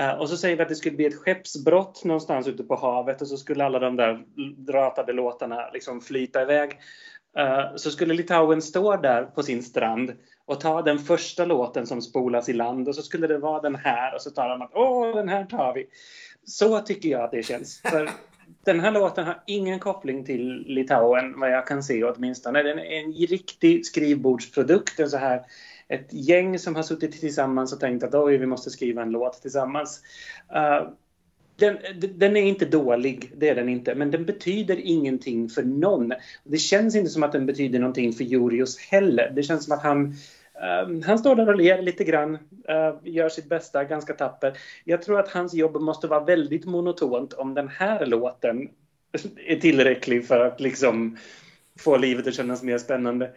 [0.00, 3.22] Uh, och så säger vi att det skulle bli ett skeppsbrott någonstans ute på havet
[3.22, 4.24] och så skulle alla de där
[4.68, 6.70] ratade låtarna liksom flyta iväg.
[7.38, 10.12] Uh, så skulle Litauen stå där på sin strand
[10.48, 13.74] och ta den första låten som spolas i land och så skulle det vara den
[13.74, 15.86] här och så tar de att åh, den här tar vi.
[16.44, 17.80] Så tycker jag att det känns.
[17.80, 18.10] För
[18.64, 22.62] den här låten har ingen koppling till Litauen vad jag kan se åtminstone.
[22.62, 25.00] Den är en riktig skrivbordsprodukt.
[25.00, 25.42] En så här
[25.88, 29.42] ett gäng som har suttit tillsammans och tänkt att oj, vi måste skriva en låt
[29.42, 30.02] tillsammans.
[30.54, 30.90] Uh,
[31.58, 31.78] den,
[32.16, 36.12] den, är inte dålig, det är den inte, men den betyder ingenting för någon.
[36.44, 39.32] Det känns inte som att den betyder någonting för Jurius heller.
[39.34, 40.14] Det känns som att han,
[40.62, 44.58] uh, han står där och ler lite grann, uh, gör sitt bästa, ganska tapper.
[44.84, 48.68] Jag tror att hans jobb måste vara väldigt monotont om den här låten
[49.46, 51.16] är tillräcklig för att liksom
[51.78, 53.30] få livet att kännas mer spännande.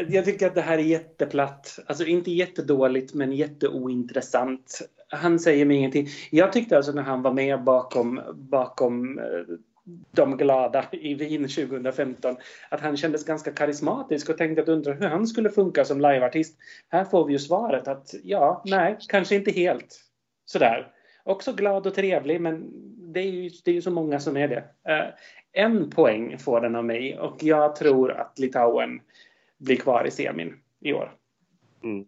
[0.08, 1.78] jag tycker att det här är jätteplatt.
[1.86, 4.80] Alltså inte jättedåligt, men jätteointressant.
[5.08, 6.08] Han säger mig ingenting.
[6.30, 9.24] Jag tyckte alltså när han var med bakom, bakom eh,
[10.10, 12.36] de glada i Wien 2015
[12.70, 16.58] att han kändes ganska karismatisk och tänkte att undra hur han skulle funka som liveartist.
[16.88, 20.00] Här får vi ju svaret att ja, nej, kanske inte helt
[20.44, 20.92] sådär.
[21.24, 22.70] Också glad och trevlig, men
[23.12, 24.64] det är ju, det är ju så många som är det.
[24.92, 25.14] Uh,
[25.52, 29.00] en poäng får den av mig och jag tror att Litauen
[29.58, 31.12] blir kvar i semin i år.
[31.82, 32.06] Mm.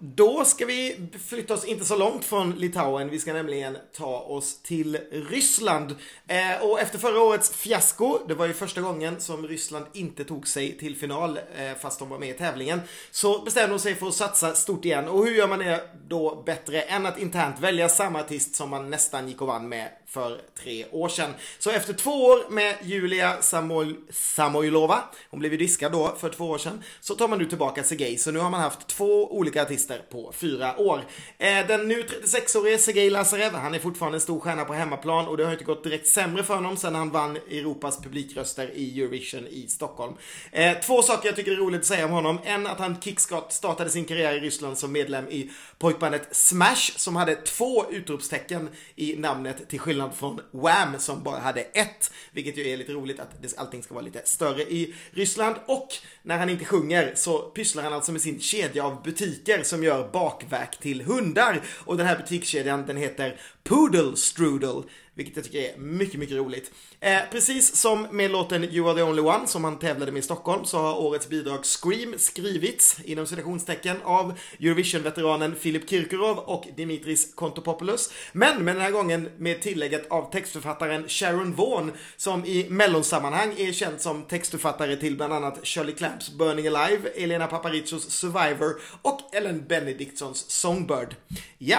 [0.00, 3.10] Då ska vi flytta oss inte så långt från Litauen.
[3.10, 5.94] Vi ska nämligen ta oss till Ryssland.
[6.26, 10.48] Eh, och efter förra årets fiasko, det var ju första gången som Ryssland inte tog
[10.48, 12.80] sig till final eh, fast de var med i tävlingen.
[13.10, 15.08] Så bestämde de sig för att satsa stort igen.
[15.08, 18.90] Och hur gör man det då bättre än att internt välja samma artist som man
[18.90, 21.34] nästan gick och vann med för tre år sedan.
[21.58, 26.44] Så efter två år med Julia Samoil Samoilova, hon blev ju diskad då för två
[26.44, 28.18] år sedan, så tar man nu tillbaka Sergej.
[28.18, 31.04] Så nu har man haft två olika artister på fyra år.
[31.38, 35.36] Eh, den nu 36-årige Sergej Lazarev, han är fortfarande en stor stjärna på hemmaplan och
[35.36, 39.46] det har inte gått direkt sämre för honom sedan han vann Europas publikröster i Eurovision
[39.46, 40.14] i Stockholm.
[40.52, 42.38] Eh, två saker jag tycker är roligt att säga om honom.
[42.44, 47.16] En, att han kickstart startade sin karriär i Ryssland som medlem i pojkbandet Smash som
[47.16, 52.56] hade två utropstecken i namnet till skillnad skillnad från Wham som bara hade ett, vilket
[52.56, 55.56] ju är lite roligt att allting ska vara lite större i Ryssland.
[55.66, 55.88] Och
[56.28, 60.08] när han inte sjunger så pysslar han alltså med sin kedja av butiker som gör
[60.12, 61.60] bakverk till hundar.
[61.84, 64.82] Och den här butikskedjan den heter Poodle Strudel.
[65.14, 66.72] Vilket jag tycker är mycket, mycket roligt.
[67.00, 70.22] Eh, precis som med låten You are the only one som han tävlade med i
[70.22, 77.34] Stockholm så har årets bidrag Scream skrivits inom citationstecken av Eurovision-veteranen Filip Kirkorov och Dimitris
[77.34, 78.12] Kontopopoulos.
[78.32, 83.72] Men med den här gången med tillägget av textförfattaren Sharon Vaughan som i mellonsammanhang är
[83.72, 86.17] känd som textförfattare till bland annat Shirley Clamp.
[86.18, 91.14] Lamps Burning Alive, Elena Paparizzos Survivor och Ellen Benediktsons Songbird.
[91.58, 91.78] Ja,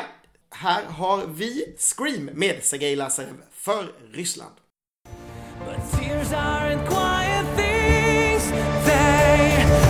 [0.51, 4.53] här har vi Scream med Sergej Lazarev för Ryssland.
[5.65, 8.51] But tears aren't quiet things,
[8.85, 9.88] they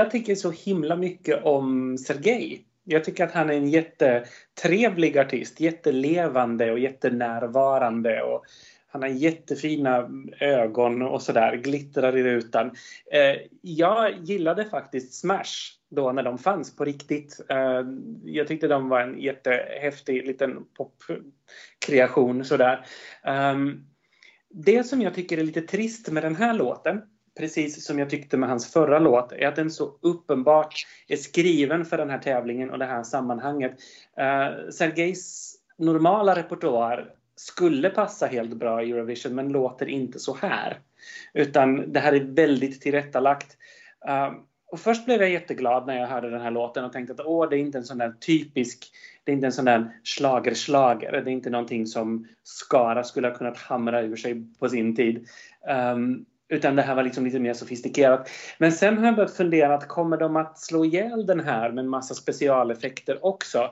[0.00, 2.64] jag tycker så himla mycket om Sergej.
[2.84, 8.22] Jag tycker att han är en jättetrevlig artist, jättelevande och jättenärvarande.
[8.22, 8.44] Och
[8.86, 10.10] han har jättefina
[10.40, 12.66] ögon och sådär, glittrar i rutan.
[13.12, 17.40] Eh, jag gillade faktiskt Smash då när de fanns på riktigt.
[17.48, 17.82] Eh,
[18.24, 22.86] jag tyckte de var en jättehäftig liten popkreation sådär.
[23.24, 23.56] Eh,
[24.50, 27.02] det som jag tycker är lite trist med den här låten
[27.38, 30.74] precis som jag tyckte med hans förra låt, är att den så uppenbart
[31.08, 33.72] är skriven för den här tävlingen och det här sammanhanget.
[34.16, 40.36] Eh, uh, Sergejs normala repertoar skulle passa helt bra i Eurovision men låter inte så
[40.36, 40.78] här.
[41.34, 43.56] Utan det här är väldigt tillrättalagt.
[44.08, 44.40] Uh,
[44.72, 47.48] och först blev jag jätteglad när jag hörde den här låten och tänkte att åh,
[47.48, 48.90] det är inte en sån där typisk,
[49.24, 51.12] det är inte en sån där slager-slager.
[51.12, 55.28] Det är inte någonting som Skara skulle ha kunnat hamra ur sig på sin tid.
[55.94, 58.30] Um, utan det här var liksom lite mer sofistikerat.
[58.58, 61.84] Men sen har jag börjat fundera, att kommer de att slå ihjäl den här med
[61.84, 63.70] en massa specialeffekter också?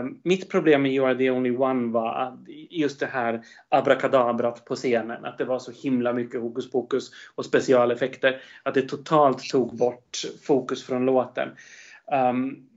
[0.00, 2.38] Um, mitt problem med You are the only one var
[2.70, 5.24] just det här abrakadabrat på scenen.
[5.24, 8.42] Att det var så himla mycket hokus pokus och specialeffekter.
[8.62, 11.48] Att det totalt tog bort fokus från låten.
[12.30, 12.68] Um,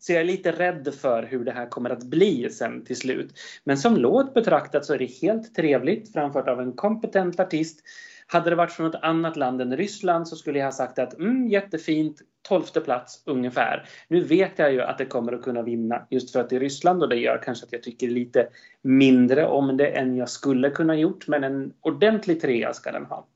[0.00, 3.34] så jag är lite rädd för hur det här kommer att bli sen till slut.
[3.64, 7.80] Men som låt betraktat så är det helt trevligt framfört av en kompetent artist
[8.26, 11.18] hade det varit från ett annat land än Ryssland så skulle jag ha sagt att
[11.18, 13.88] mm, jättefint, tolfte plats ungefär.
[14.08, 16.60] Nu vet jag ju att det kommer att kunna vinna just för att det är
[16.60, 18.48] Ryssland och det gör kanske att jag tycker lite
[18.82, 21.28] mindre om det än jag skulle kunna gjort.
[21.28, 23.26] Men en ordentlig trea ska den ha.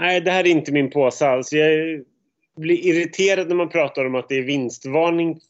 [0.00, 1.52] Nej, det här är inte min påse alls.
[1.52, 2.04] Jag
[2.56, 5.40] blir irriterad när man pratar om att det är vinstvarning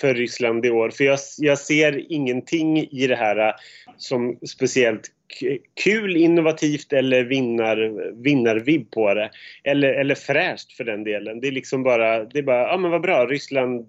[0.00, 0.90] för Ryssland i år.
[0.90, 3.54] För jag, jag ser ingenting i det här
[3.96, 5.10] som speciellt
[5.84, 9.30] kul, innovativt eller vinnar, vinnarvibb på det.
[9.64, 11.40] Eller, eller fräscht för den delen.
[11.40, 13.86] Det är liksom bara, det är bara, ja men vad bra, Ryssland.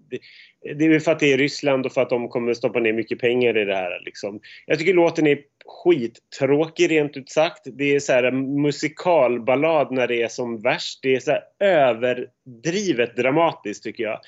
[0.75, 3.19] Det är för att det är Ryssland och för att de kommer stoppa ner mycket
[3.19, 4.02] pengar i det här.
[4.06, 4.39] Liksom.
[4.65, 7.62] Jag tycker låten är skittråkig rent ut sagt.
[7.65, 10.99] Det är så här musikalballad när det är som värst.
[11.02, 14.19] Det är så överdrivet dramatiskt tycker jag.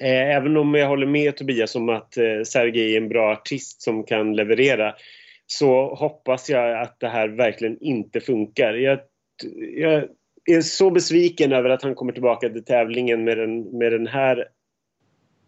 [0.00, 3.82] Eh, även om jag håller med Tobias om att eh, Sergej är en bra artist
[3.82, 4.94] som kan leverera
[5.50, 8.74] så hoppas jag att det här verkligen inte funkar.
[8.74, 8.98] Jag,
[9.76, 10.04] jag
[10.44, 14.48] är så besviken över att han kommer tillbaka till tävlingen med den, med den här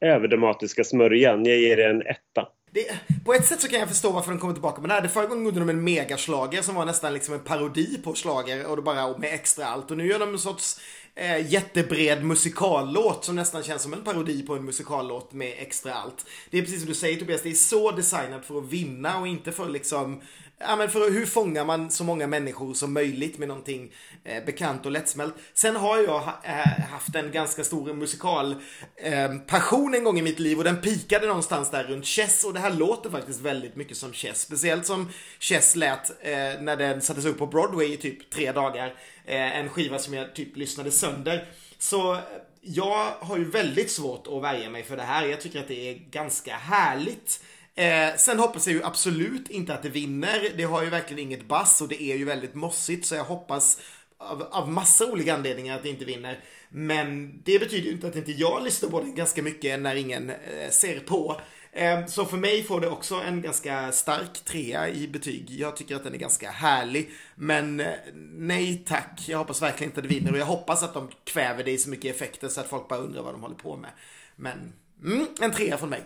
[0.00, 1.44] överdramatiska smörjan.
[1.44, 2.48] Jag ger det en etta.
[2.72, 5.02] Det, på ett sätt så kan jag förstå varför de kommer tillbaka med det här.
[5.02, 8.66] Det förra gången gjorde de en megaslager som var nästan liksom en parodi på slager
[8.66, 9.90] och det bara med extra allt.
[9.90, 10.80] Och nu gör de en sorts
[11.14, 16.26] eh, jättebred musikallåt som nästan känns som en parodi på en musikallåt med extra allt.
[16.50, 19.28] Det är precis som du säger Tobias, det är så designat för att vinna och
[19.28, 20.20] inte för liksom
[20.62, 23.92] Ja, men för hur fångar man så många människor som möjligt med någonting
[24.24, 25.34] eh, bekant och lättsmält.
[25.54, 28.54] Sen har jag ha, eh, haft en ganska stor musikal
[28.96, 32.54] eh, passion en gång i mitt liv och den pikade någonstans där runt Chess och
[32.54, 34.40] det här låter faktiskt väldigt mycket som Chess.
[34.40, 38.94] Speciellt som Chess lät eh, när den sattes upp på Broadway i typ tre dagar.
[39.24, 41.48] Eh, en skiva som jag typ lyssnade sönder.
[41.78, 42.20] Så eh,
[42.60, 45.26] jag har ju väldigt svårt att värja mig för det här.
[45.26, 47.40] Jag tycker att det är ganska härligt.
[47.74, 50.52] Eh, sen hoppas jag ju absolut inte att det vinner.
[50.56, 53.80] Det har ju verkligen inget bass och det är ju väldigt mossigt så jag hoppas
[54.18, 56.44] av, av massa olika anledningar att det inte vinner.
[56.68, 60.30] Men det betyder ju inte att inte jag lyssnar på den ganska mycket när ingen
[60.30, 61.40] eh, ser på.
[61.72, 65.50] Eh, så för mig får det också en ganska stark trea i betyg.
[65.50, 67.10] Jag tycker att den är ganska härlig.
[67.34, 67.92] Men eh,
[68.32, 71.64] nej tack, jag hoppas verkligen inte att det vinner och jag hoppas att de kväver
[71.64, 73.90] det i så mycket effekter så att folk bara undrar vad de håller på med.
[74.36, 74.72] Men
[75.04, 76.02] mm, en trea från mig.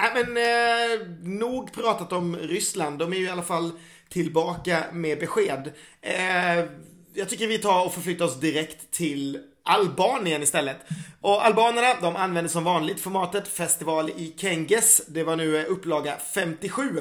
[0.00, 2.98] Äh, men eh, nog pratat om Ryssland.
[2.98, 3.72] De är ju i alla fall
[4.08, 5.72] tillbaka med besked.
[6.02, 6.64] Eh,
[7.14, 10.76] jag tycker vi tar och förflyttar oss direkt till Albanien istället.
[11.20, 15.06] Och albanerna, de använder som vanligt formatet Festival i Kenges.
[15.06, 17.00] Det var nu eh, upplaga 57.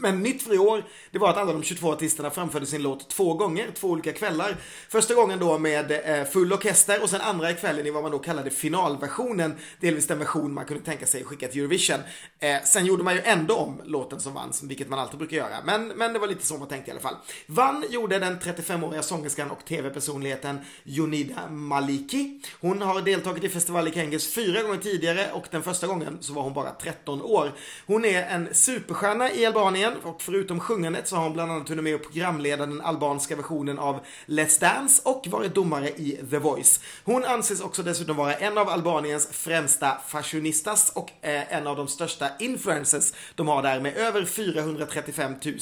[0.00, 3.08] Men nytt för i år, det var att alla de 22 artisterna framförde sin låt
[3.10, 4.56] två gånger, två olika kvällar.
[4.88, 8.18] Första gången då med eh, full orkester och sen andra kvällen i vad man då
[8.18, 9.54] kallade finalversionen.
[9.80, 11.98] Delvis den version man kunde tänka sig skicka till Eurovision.
[12.38, 15.56] Eh, sen gjorde man ju ändå om låten som vann, vilket man alltid brukar göra.
[15.64, 17.16] Men, men det var lite så man tänkte i alla fall.
[17.46, 22.40] Vann gjorde den 35-åriga sångerskan och tv-personligheten Jonida Maliki.
[22.60, 26.32] Hon har deltagit i Festival i Kengis fyra gånger tidigare och den första gången så
[26.32, 27.52] var hon bara 13 år.
[27.86, 31.84] Hon är en superstjärna i Albanien och förutom sjungandet så har hon bland annat hunnit
[31.84, 36.80] med att programleda den albanska versionen av Let's Dance och varit domare i The Voice.
[37.04, 42.28] Hon anses också dessutom vara en av Albaniens främsta fashionistas och en av de största
[42.38, 45.58] influencers de har där med över 435 000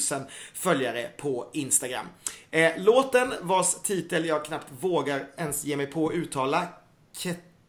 [0.53, 2.05] följare på Instagram.
[2.51, 6.67] Eh, låten vars titel jag knappt vågar ens ge mig på att uttala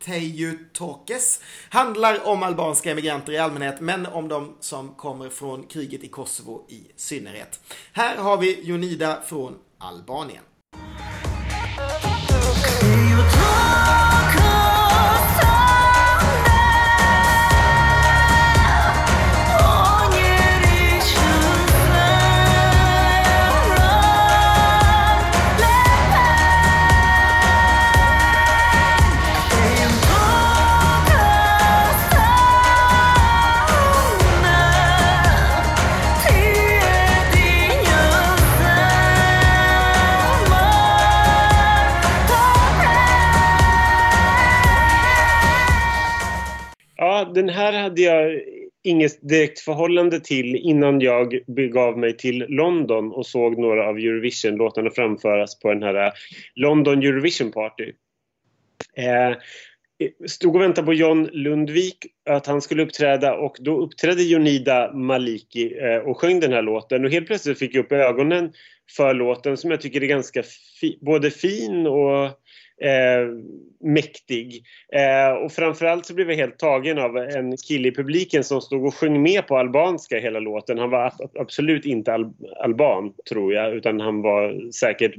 [0.05, 6.05] Teju Tokes handlar om albanska emigranter i allmänhet, men om de som kommer från kriget
[6.05, 7.61] i Kosovo i synnerhet.
[7.93, 10.43] Här har vi Jonida från Albanien.
[47.25, 48.41] Den här hade jag
[48.83, 54.91] inget direkt förhållande till innan jag begav mig till London och såg några av Eurovision-låtarna
[54.91, 56.13] framföras på den här eh,
[56.55, 57.93] London Eurovision Party.
[58.97, 59.37] Eh,
[60.27, 65.79] stod och väntade på John Lundvik att han skulle uppträda och då uppträdde Jonida Maliki
[65.79, 68.53] eh, och sjöng den här låten och helt plötsligt fick jag upp ögonen
[68.97, 70.43] för låten som jag tycker är ganska
[70.81, 72.31] fi både fin och
[72.83, 73.27] eh,
[73.85, 74.65] mäktig.
[74.93, 78.87] Eh, och framförallt så blev jag helt tagen av en kille i publiken som stod
[78.87, 80.79] och sjöng med på albanska hela låten.
[80.79, 85.17] Han var absolut inte al alban, tror jag, utan han var säkert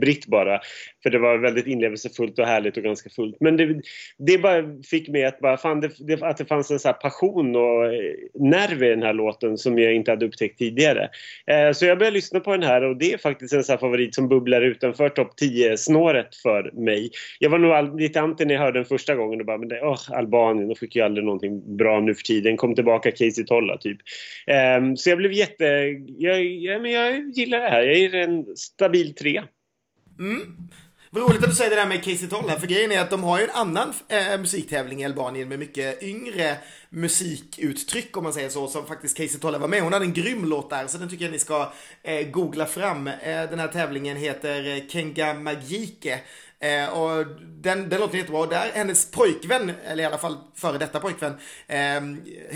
[0.00, 0.60] britt bara.
[1.02, 3.36] För det var väldigt inlevelsefullt och härligt och ganska fullt.
[3.40, 3.80] Men det,
[4.18, 7.56] det bara fick mig att, bara, fan, det, det, att det fanns en så passion
[7.56, 7.90] och
[8.34, 11.08] nerv i den här låten som jag inte hade upptäckt tidigare.
[11.46, 14.14] Eh, så jag började lyssna på den här och det är faktiskt en så favorit
[14.14, 16.93] som bubblar utanför topp 10-snåret för mig.
[17.38, 19.68] Jag var nog all, lite anti när jag hörde den första gången och bara, men
[19.68, 22.56] det, oh, Albanien, de skickar ju aldrig någonting bra nu för tiden.
[22.56, 23.98] Kom tillbaka Casey Tolla typ.
[24.78, 25.64] Um, så jag blev jätte,
[26.18, 27.82] jag, ja, men jag gillar det här.
[27.82, 29.42] Jag ger en stabil tre.
[30.18, 30.40] Mm.
[31.14, 33.24] Vad roligt att du säger det där med Casey Tolla, för grejen är att de
[33.24, 36.56] har ju en annan eh, musiktävling i Albanien med mycket yngre
[36.90, 39.82] musikuttryck om man säger så, som faktiskt Casey Tolla var med.
[39.82, 43.06] Hon hade en grym låt där, så den tycker jag ni ska eh, googla fram.
[43.06, 46.20] Eh, den här tävlingen heter eh, Kenga Magike
[46.64, 47.26] Eh, och
[47.64, 48.40] den, den låter jättebra.
[48.40, 51.32] Och där, hennes pojkvän, eller i alla fall före detta pojkvän,
[51.66, 52.00] eh,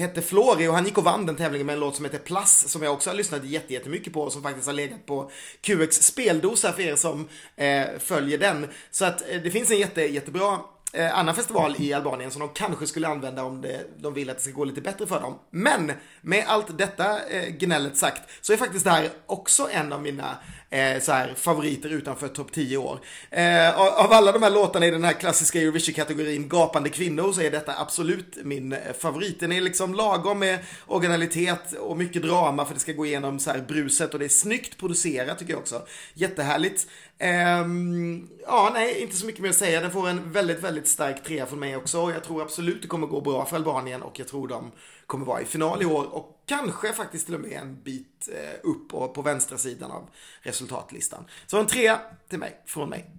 [0.01, 2.69] hette Flori och han gick och vann den tävlingen med en låt som heter Plus
[2.69, 6.73] som jag också har lyssnat jättemycket på och som faktiskt har legat på QX speldosa
[6.73, 8.69] för er som eh, följer den.
[8.91, 10.59] Så att eh, det finns en jätte, jättebra
[10.93, 14.37] eh, annan festival i Albanien som de kanske skulle använda om det, de vill att
[14.37, 15.39] det ska gå lite bättre för dem.
[15.51, 20.03] Men med allt detta eh, gnället sagt så är faktiskt det här också en av
[20.03, 20.39] mina
[20.71, 23.01] eh, så här, favoriter utanför topp 10 år.
[23.31, 27.51] Eh, av alla de här låtarna i den här klassiska Eurovision-kategorin Gapande kvinnor så är
[27.51, 29.41] detta absolut min eh, favorit.
[29.41, 33.51] Den är liksom lagom med originalitet och mycket drama för det ska gå igenom så
[33.51, 35.83] här bruset och det är snyggt producerat tycker jag också.
[36.15, 36.87] Jättehärligt.
[37.21, 39.81] Um, ja, nej, inte så mycket mer att säga.
[39.81, 42.13] Den får en väldigt, väldigt stark trea från mig också.
[42.13, 44.73] Jag tror absolut det kommer gå bra för Albanien och jag tror de
[45.07, 48.61] kommer vara i final i år och kanske faktiskt till och med en bit eh,
[48.63, 51.25] upp och på vänstra sidan av resultatlistan.
[51.47, 53.11] Så en trea till mig, från mig.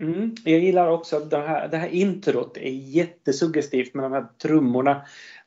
[0.00, 5.02] Mm, jag gillar också det här, det här introt är jättesuggestivt med de här trummorna.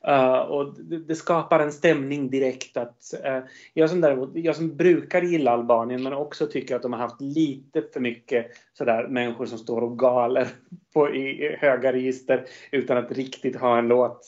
[0.08, 2.76] Uh, och det, det, skapar en stämning direkt.
[2.76, 3.38] Att, uh,
[3.74, 7.20] jag, som däremot, jag som brukar gilla Albanien men också tycker att de har haft
[7.20, 10.48] lite för mycket sådär, människor som står och galer
[10.94, 14.26] på, i, i höga register utan att riktigt ha en låt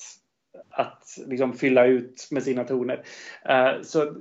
[0.77, 3.05] att liksom fylla ut med sina toner.
[3.51, 4.15] Uh, så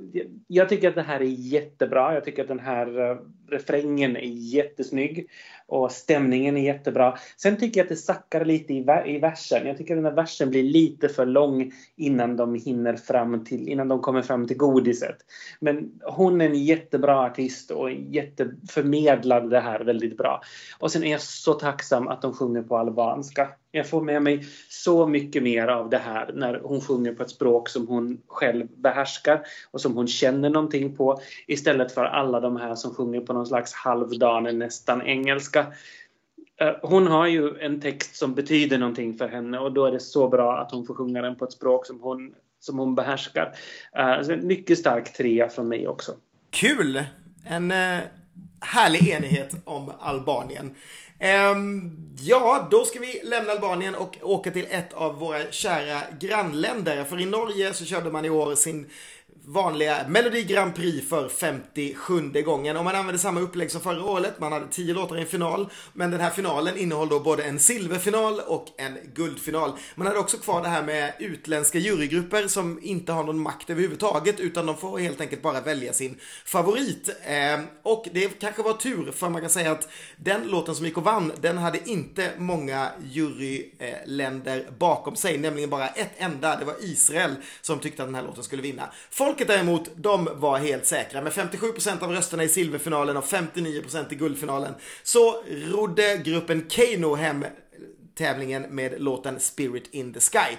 [0.47, 2.13] jag tycker att det här är jättebra.
[2.13, 5.29] Jag tycker att den här uh, refrängen är jättesnygg
[5.67, 7.17] och stämningen är jättebra.
[7.37, 9.67] Sen tycker jag att det sackar lite i, i versen.
[9.67, 13.67] Jag tycker att den här versen blir lite för lång innan de hinner fram till,
[13.67, 15.17] innan de kommer fram till godiset.
[15.59, 20.41] Men hon är en jättebra artist och jätteförmedlad det här väldigt bra.
[20.79, 23.49] Och sen är jag så tacksam att de sjunger på albanska.
[23.75, 27.29] Jag får med mig så mycket mer av det här när hon sjunger på ett
[27.29, 29.41] språk som hon själv behärskar
[29.71, 33.45] och som hon känner någonting på istället för alla de här som sjunger på någon
[33.45, 35.52] slags halvdan, nästan engelska.
[35.55, 39.99] Eh, hon har ju en text som betyder någonting för henne och då är det
[39.99, 43.55] så bra att hon får sjunga den på ett språk som hon, som hon behärskar.
[43.97, 46.11] Eh, så en mycket stark trea från mig också.
[46.51, 47.03] Kul!
[47.45, 47.99] En eh,
[48.61, 50.75] härlig enighet om Albanien.
[51.19, 57.03] Ehm, ja, då ska vi lämna Albanien och åka till ett av våra kära grannländer.
[57.03, 58.89] För i Norge så körde man i år sin
[59.45, 62.77] vanliga Melodi Grand Prix för 57 gången.
[62.77, 64.39] Och man använde samma upplägg som förra året.
[64.39, 65.69] Man hade 10 låtar i en final.
[65.93, 69.71] Men den här finalen innehåller då både en silverfinal och en guldfinal.
[69.95, 74.39] Man hade också kvar det här med utländska jurygrupper som inte har någon makt överhuvudtaget
[74.39, 77.09] utan de får helt enkelt bara välja sin favorit.
[77.25, 79.87] Eh, och det kanske var tur för man kan säga att
[80.17, 85.37] den låten som gick och vann den hade inte många juryländer bakom sig.
[85.37, 86.55] Nämligen bara ett enda.
[86.55, 88.89] Det var Israel som tyckte att den här låten skulle vinna.
[89.09, 91.21] Folk Folket däremot, de var helt säkra.
[91.21, 94.73] Med 57% av rösterna i silverfinalen och 59% i guldfinalen
[95.03, 97.45] så rodde gruppen Kano hem
[98.15, 100.57] tävlingen med låten Spirit in the Sky.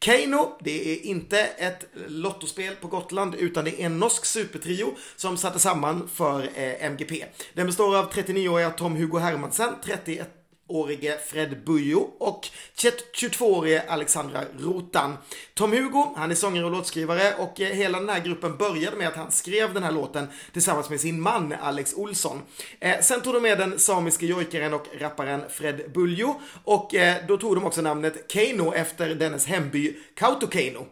[0.00, 5.36] Keino, det är inte ett lottospel på Gotland utan det är en norsk supertrio som
[5.36, 7.24] satte samman för eh, MGP.
[7.54, 10.35] Den består av 39-åriga Tom-Hugo Hermansen, 31
[10.68, 12.48] årige Fred Bujo och
[13.14, 15.16] 22-årige Alexandra Rotan.
[15.54, 19.16] Tom-Hugo, han är sångare och låtskrivare och eh, hela den här gruppen började med att
[19.16, 22.42] han skrev den här låten tillsammans med sin man Alex Olsson.
[22.80, 27.36] Eh, sen tog de med den samiske jojkaren och rapparen Fred Buljo och eh, då
[27.36, 30.86] tog de också namnet Keino efter dennes hemby Kautokeino.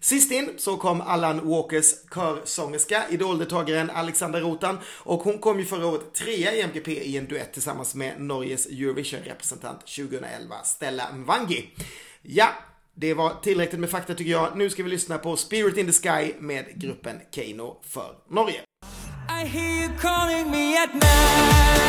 [0.00, 5.86] Sist in så kom Allan Walkers körsångerska, idoldeltagaren Alexandra Rotan och hon kom ju förra
[5.86, 11.70] året trea i MGP i en duett tillsammans med Norges Eurovision-representant 2011, Stella Mwangi.
[12.22, 12.48] Ja,
[12.94, 14.56] det var tillräckligt med fakta tycker jag.
[14.56, 18.60] Nu ska vi lyssna på Spirit in the Sky med gruppen Keino för Norge.
[19.42, 21.80] I hear you calling me at night.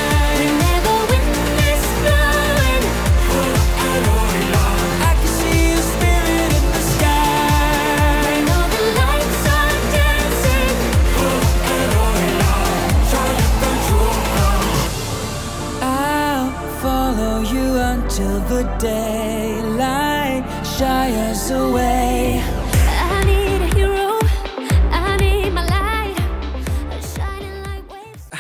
[18.21, 20.43] Till the daylight
[20.77, 22.41] shy us away.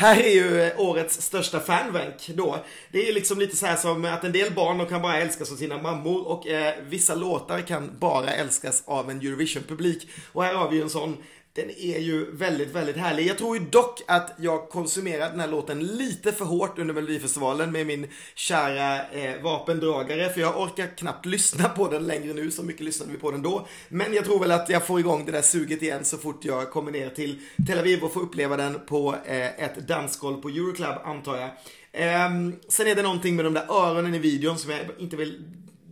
[0.01, 2.65] Här är ju årets största fanbank då.
[2.91, 5.55] Det är liksom lite så här som att en del barn kan bara älskas av
[5.55, 10.07] sina mammor och eh, vissa låtar kan bara älskas av en Eurovision-publik.
[10.33, 11.17] Och här har vi ju en sån
[11.53, 13.27] den är ju väldigt, väldigt härlig.
[13.27, 17.71] Jag tror ju dock att jag konsumerade den här låten lite för hårt under Melodifestivalen
[17.71, 20.29] med min kära eh, vapendragare.
[20.29, 23.41] För jag orkar knappt lyssna på den längre nu, så mycket lyssnade vi på den
[23.41, 23.67] då.
[23.89, 26.71] Men jag tror väl att jag får igång det där suget igen så fort jag
[26.71, 30.95] kommer ner till Tel Aviv och får uppleva den på eh, ett dansgolv på Euroclub,
[31.03, 31.49] antar jag.
[31.93, 32.29] Eh,
[32.67, 35.43] sen är det någonting med de där öronen i videon som jag inte vill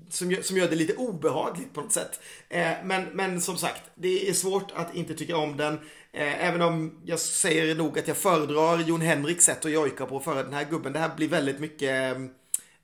[0.10, 2.20] som gör, som gör det lite obehagligt på något sätt.
[2.50, 5.74] Eh, men, men som sagt, det är svårt att inte tycka om den.
[6.12, 10.20] Eh, även om jag säger nog att jag föredrar Jon Henriks sätt att jojka på
[10.20, 10.94] före den här gubben.
[10.94, 12.22] Det här blir väldigt mycket eh,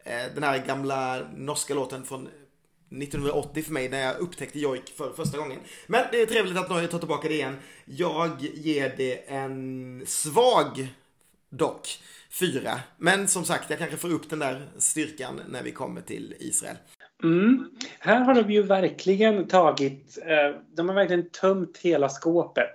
[0.03, 5.13] eh den här gamla norska låten från 1980 för mig när jag upptäckte jojk för
[5.13, 5.59] första gången.
[5.87, 7.57] Men det är trevligt att Norge tar tillbaka det igen.
[7.85, 10.87] Jag ger det en svag
[11.49, 11.99] dock
[12.29, 12.79] fyra.
[12.97, 16.77] Men som sagt, jag kanske får upp den där styrkan när vi kommer till Israel.
[17.25, 17.65] Mm.
[17.99, 22.73] Här har de ju verkligen tagit, eh, de har verkligen tömt hela skåpet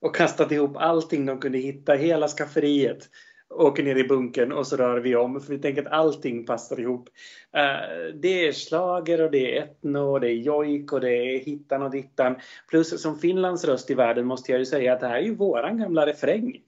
[0.00, 3.08] och kastat ihop allting de kunde hitta, hela skafferiet.
[3.50, 6.80] Åker ner i bunkern och så rör vi om för vi tänker att allting passar
[6.80, 7.08] ihop.
[7.56, 11.38] Eh, det är slager och det är etno och det är jojk och det är
[11.38, 12.36] hittan och dittan.
[12.70, 15.34] Plus som Finlands röst i världen måste jag ju säga att det här är ju
[15.34, 16.60] våran gamla refräng.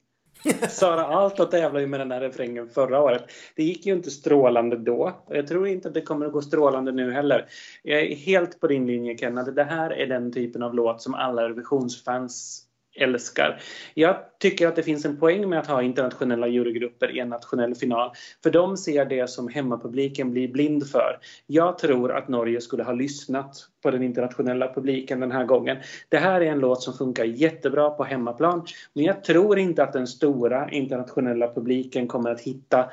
[0.69, 3.25] Sara Alto tävlade ju med den här refrängen förra året.
[3.57, 5.13] Det gick ju inte strålande då.
[5.27, 7.47] och Jag tror inte att det kommer att gå strålande nu heller.
[7.83, 11.15] Jag är helt på din linje Ken, det här är den typen av låt som
[11.15, 13.61] alla revisionsfans älskar.
[13.95, 17.75] Jag tycker att det finns en poäng med att ha internationella jurygrupper i en nationell
[17.75, 18.13] final.
[18.43, 21.19] För de ser det som hemmapubliken blir blind för.
[21.47, 25.77] Jag tror att Norge skulle ha lyssnat på den internationella publiken den här gången.
[26.09, 28.67] Det här är en låt som funkar jättebra på hemmaplan.
[28.93, 32.91] Men jag tror inte att den stora internationella publiken kommer att hitta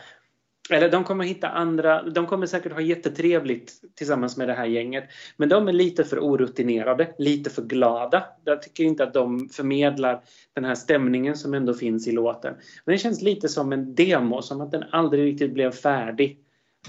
[0.69, 5.03] eller de kommer hitta andra, de kommer säkert ha jättetrevligt tillsammans med det här gänget.
[5.37, 8.25] Men de är lite för orutinerade, lite för glada.
[8.45, 12.53] Jag tycker inte att de förmedlar den här stämningen som ändå finns i låten.
[12.85, 16.39] Men det känns lite som en demo, som att den aldrig riktigt blev färdig.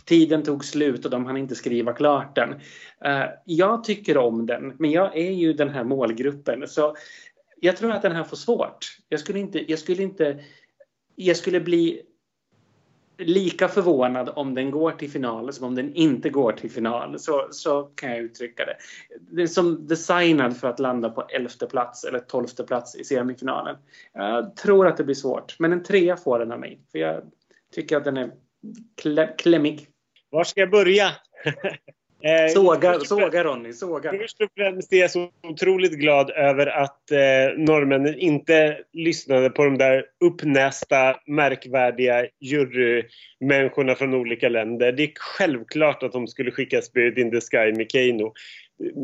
[0.04, 2.52] tiden tog slut och de hann inte skriva klart den.
[3.04, 6.68] Eh, jag tycker om den, men jag är ju den här målgruppen.
[6.68, 6.96] Så
[7.60, 8.98] jag tror att den här får svårt.
[9.08, 10.38] Jag skulle inte, jag skulle inte,
[11.16, 12.02] jag skulle bli
[13.18, 17.18] lika förvånad om den går till final som om den inte går till final.
[17.18, 18.76] Så, så kan jag uttrycka det.
[19.20, 23.76] Den är som designad för att landa på elfte plats eller tolfte plats i semifinalen.
[24.12, 26.80] Jag tror att det blir svårt, men en trea får den av mig.
[26.92, 27.22] För jag
[27.74, 28.30] tycker att den är
[29.02, 29.88] klä, klämmig.
[30.30, 31.10] Var ska jag börja?
[32.22, 34.10] Eh, såga, såga Ronny, såga.
[34.10, 37.18] Först och främst är jag så otroligt glad över att eh,
[37.56, 44.92] norrmännen inte lyssnade på de där uppnästa, märkvärdiga jurymänniskorna från olika länder.
[44.92, 48.32] Det är självklart att de skulle skicka Spirit in the Sky med Keino.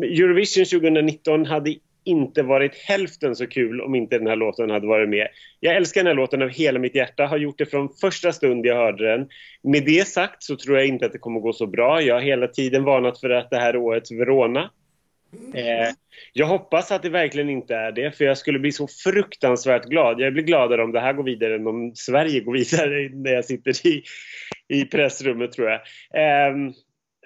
[0.03, 1.75] Eurovision 2019 hade
[2.05, 5.29] inte varit hälften så kul om inte den här låten hade varit med.
[5.61, 8.67] Jag älskar den här låten av hela mitt hjärta, har gjort det från första stund
[8.67, 9.29] jag hörde den.
[9.63, 12.03] Med det sagt så tror jag inte att det kommer gå så bra.
[12.03, 14.71] Jag har hela tiden varnat för att det här är årets Verona.
[15.55, 15.95] Eh,
[16.33, 20.21] jag hoppas att det verkligen inte är det, för jag skulle bli så fruktansvärt glad.
[20.21, 23.45] Jag blir gladare om det här går vidare än om Sverige går vidare när jag
[23.45, 24.03] sitter i,
[24.69, 25.81] i pressrummet tror jag.
[26.15, 26.55] Eh,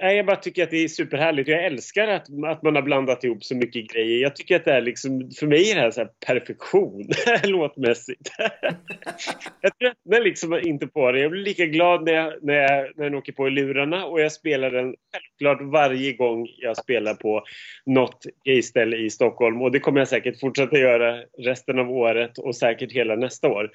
[0.00, 1.48] Nej, jag bara tycker att det är superhärligt.
[1.48, 4.22] Jag älskar att, att man har blandat ihop så mycket grejer.
[4.22, 7.08] Jag tycker att det är liksom, för mig är det här, så här perfektion
[7.44, 8.30] låtmässigt.
[9.60, 11.20] jag tröttnar liksom inte på det.
[11.20, 14.20] Jag blir lika glad när, jag, när, jag, när den åker på i lurarna och
[14.20, 17.44] jag spelar den självklart varje gång jag spelar på
[17.86, 19.62] något gayställe i Stockholm.
[19.62, 23.70] Och det kommer jag säkert fortsätta göra resten av året och säkert hela nästa år.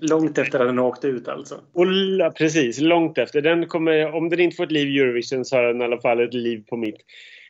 [0.00, 1.60] Långt efter att den åkte ut alltså?
[1.72, 1.86] Och,
[2.36, 3.40] precis, långt efter.
[3.42, 6.00] Den kommer, om den inte får ett liv i Eurovision så har den i alla
[6.00, 6.96] fall ett liv på mitt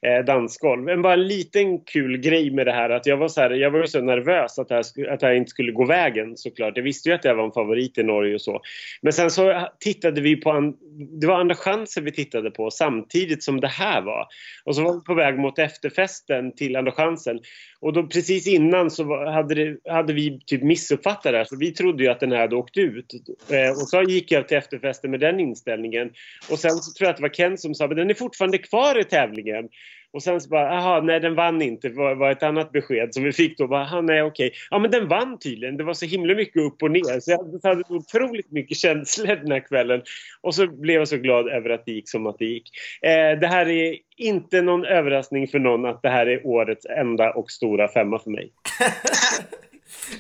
[0.03, 0.83] eh, dansgolv.
[0.83, 3.71] Men bara en liten kul grej med det här att jag var så, här, jag
[3.71, 6.77] var så nervös att det, här, att det här inte skulle gå vägen såklart.
[6.77, 8.61] Jag visste ju att det var en favorit i Norge och så.
[9.03, 10.75] Men sen så tittade vi på, en,
[11.21, 14.27] det var andra chansen vi tittade på samtidigt som det här var.
[14.65, 17.41] Och så var vi på väg mot efterfesten till andra chansen.
[17.81, 21.71] Och då precis innan så hade, det, hade vi typ missuppfattat det här så vi
[21.71, 23.15] trodde ju att den här hade åkt ut.
[23.51, 26.11] Eh, och så gick jag till efterfesten med den inställningen.
[26.51, 28.59] Och sen så tror jag att det var Ken som sa men den är fortfarande
[28.59, 29.69] kvar i tävlingen.
[30.13, 33.25] Och sen så bara, aha, nej den vann inte, var, var ett annat besked som
[33.25, 33.67] vi fick då.
[33.67, 34.53] Bara, aha, nej okej.
[34.71, 37.21] Ja men den vann tydligen, det var så himla mycket upp och ner.
[37.21, 40.03] Så jag hade otroligt mycket känslor den här kvällen.
[40.41, 42.71] Och så blev jag så glad över att det gick som att det gick.
[43.03, 47.33] Eh, det här är inte någon överraskning för någon att det här är årets enda
[47.33, 48.53] och stora femma för mig.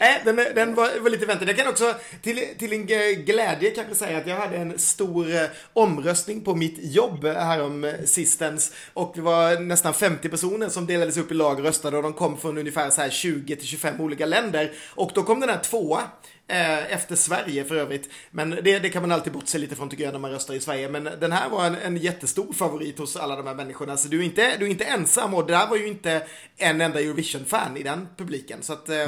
[0.00, 1.48] Nej, den, den var, var, lite väntad.
[1.48, 2.86] Jag kan också till, till en
[3.24, 5.42] glädje kanske säga att jag hade en stor eh,
[5.72, 8.72] omröstning på mitt jobb eh, härom eh, sistens.
[8.94, 12.12] Och det var nästan 50 personer som delades upp i lag och röstade och de
[12.12, 14.72] kom från ungefär så här 20 till 25 olika länder.
[14.94, 16.02] Och då kom den här tvåa.
[16.51, 18.11] Eh, efter Sverige för övrigt.
[18.30, 20.61] Men det, det kan man alltid bortse lite från tycker jag när man röstar i
[20.61, 20.88] Sverige.
[20.88, 23.96] Men den här var en, en jättestor favorit hos alla de här människorna.
[23.96, 26.22] Så du är inte, du är inte ensam och det där var ju inte
[26.57, 28.62] en enda Eurovision-fan i den publiken.
[28.62, 29.07] Så att eh,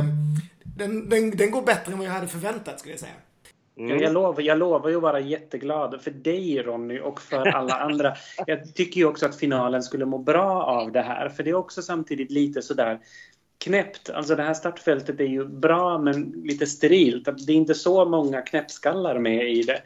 [0.62, 3.12] den, den, den går bättre än vad jag hade förväntat skulle jag säga.
[3.78, 4.00] Mm.
[4.00, 8.14] Jag, lovar, jag lovar ju att vara jätteglad för dig Ronny och för alla andra.
[8.46, 11.28] Jag tycker ju också att finalen skulle må bra av det här.
[11.28, 13.00] För det är också samtidigt lite sådär
[13.64, 14.10] knäppt.
[14.10, 17.28] Alltså det här startfältet är ju bra men lite sterilt.
[17.46, 19.82] Det är inte så många knäppskallar med i det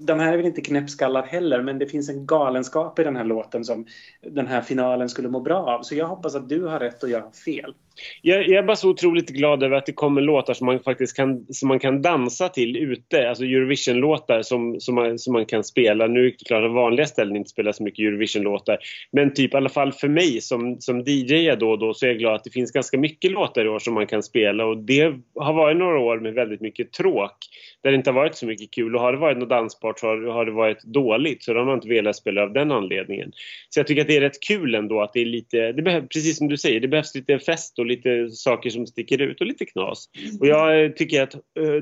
[0.00, 3.24] de här är väl inte knäppskallar heller, men det finns en galenskap i den här
[3.24, 3.86] låten som
[4.22, 5.82] den här finalen skulle må bra av.
[5.82, 7.74] Så jag hoppas att du har rätt och jag har fel.
[8.22, 11.16] Jag, jag är bara så otroligt glad över att det kommer låtar som man faktiskt
[11.16, 13.28] kan, som man kan dansa till ute.
[13.28, 16.06] Alltså Eurovision-låtar som, som, man, som man kan spela.
[16.06, 18.78] Nu är det klart att vanliga ställen inte spelar så mycket Eurovision-låtar.
[19.12, 22.10] Men typ i alla fall för mig som, som DJ då och då så är
[22.10, 24.64] jag glad att det finns ganska mycket låtar i år som man kan spela.
[24.64, 27.36] Och det har varit några år med väldigt mycket tråk.
[27.82, 28.94] Där det inte har varit så mycket kul.
[28.94, 31.66] Och har det varit något dans dansbart så har, det varit dåligt så då har
[31.66, 33.32] man inte velat spela av den anledningen.
[33.68, 36.08] Så jag tycker att det är rätt kul ändå att det är lite, det behöv,
[36.08, 39.46] precis som du säger, det behövs lite fest och lite saker som sticker ut och
[39.46, 40.08] lite knas.
[40.40, 41.34] Och jag tycker att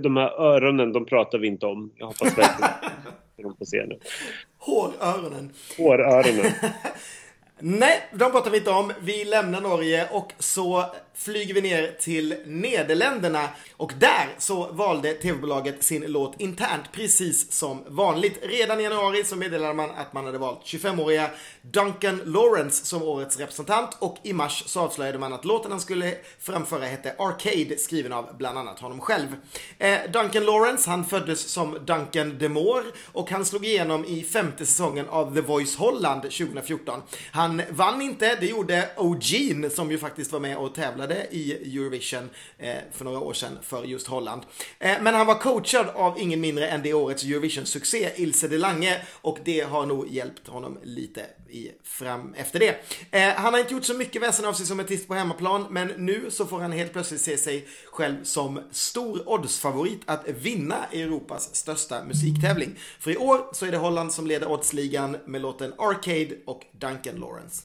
[0.02, 1.92] de här öronen, de pratar vi inte om.
[1.96, 3.98] Jag hoppas verkligen att de se nu.
[4.58, 5.52] Håröronen.
[5.78, 6.52] Håröronen.
[7.60, 8.92] Nej, de pratar vi inte om.
[9.00, 13.48] Vi lämnar Norge och så flyger vi ner till Nederländerna.
[13.76, 18.38] Och där så valde tv-bolaget sin låt internt precis som vanligt.
[18.42, 21.30] Redan i januari så meddelade man att man hade valt 25-åriga
[21.70, 26.14] Duncan Lawrence som årets representant och i mars så avslöjade man att låten han skulle
[26.40, 29.36] framföra hette Arcade skriven av bland annat honom själv.
[29.78, 35.08] Eh, Duncan Lawrence han föddes som Duncan DeMore och han slog igenom i femte säsongen
[35.08, 37.02] av The Voice Holland 2014.
[37.32, 42.30] Han vann inte, det gjorde O'Gene som ju faktiskt var med och tävlade i Eurovision
[42.58, 44.42] eh, för några år sedan för just Holland.
[44.78, 49.02] Eh, men han var coachad av ingen mindre än det årets Eurovision-succé Ilse de Lange
[49.12, 51.26] och det har nog hjälpt honom lite
[51.56, 52.76] i, fram efter det.
[53.10, 55.88] Eh, han har inte gjort så mycket väsen av sig som artist på hemmaplan men
[55.88, 61.54] nu så får han helt plötsligt se sig själv som stor oddsfavorit att vinna Europas
[61.54, 62.78] största musiktävling.
[63.00, 67.14] För i år så är det Holland som leder oddsligan med låten Arcade och Duncan
[67.14, 67.62] Lawrence.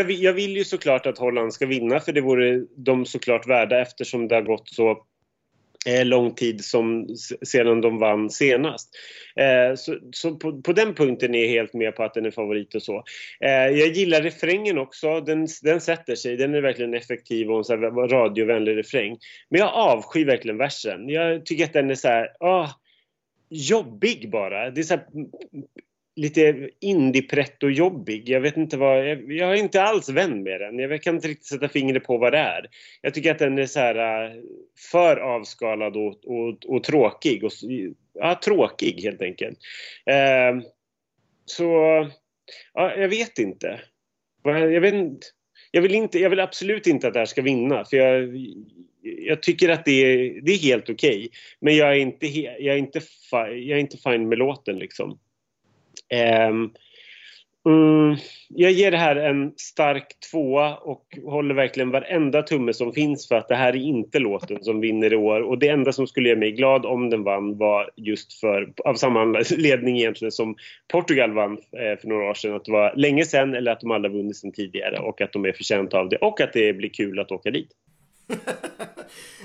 [0.00, 3.48] Jag vill, jag vill ju såklart att Holland ska vinna för det vore de såklart
[3.48, 4.90] värda eftersom det har gått så
[5.86, 7.08] eh, lång tid som,
[7.42, 8.88] sedan de vann senast.
[9.36, 12.30] Eh, så, så på, på, den punkten är jag helt med på att den är
[12.30, 13.04] favorit och så.
[13.40, 17.64] Eh, jag gillar refrängen också, den, den sätter sig, den är verkligen effektiv och en
[17.64, 19.18] så här radiovänlig refräng.
[19.48, 21.08] Men jag avskyr verkligen versen.
[21.08, 22.70] Jag tycker att den är så här, åh,
[23.50, 24.70] jobbig bara.
[24.70, 25.06] Det är så här,
[26.20, 28.28] lite indie-pretto-jobbig.
[28.28, 30.78] Jag vet inte vad, jag, jag, är inte alls vän med den.
[30.78, 32.66] Jag kan inte riktigt sätta fingret på vad det är.
[33.02, 34.32] Jag tycker att den är så här äh,
[34.90, 37.44] för avskalad och, och, och tråkig.
[37.44, 37.52] Och,
[38.14, 39.58] ja, tråkig helt enkelt.
[40.06, 40.64] Eh,
[41.44, 41.72] så,
[42.74, 43.80] ja, jag vet inte.
[44.44, 45.26] Jag vet inte.
[45.70, 48.36] Jag vill, inte, jag vill absolut inte att det här ska vinna för jag,
[49.02, 51.16] jag tycker att det är, det är helt okej.
[51.16, 51.28] Okay.
[51.60, 53.00] Men jag är, inte, jag, är inte,
[53.32, 55.18] jag är inte fine med låten liksom.
[56.48, 56.72] Um,
[57.68, 58.16] mm,
[58.48, 63.34] jag ger det här en stark tvåa och håller verkligen varenda tumme som finns för
[63.34, 65.40] att det här är inte låten som vinner i år.
[65.40, 68.94] Och det enda som skulle göra mig glad om den vann var just för, av
[68.94, 69.20] samma
[69.52, 70.56] anledning egentligen som
[70.88, 72.54] Portugal vann eh, för några år sedan.
[72.54, 75.44] Att det var länge sedan eller att de alla vunnit sedan tidigare och att de
[75.44, 77.70] är förtjänta av det och att det blir kul att åka dit.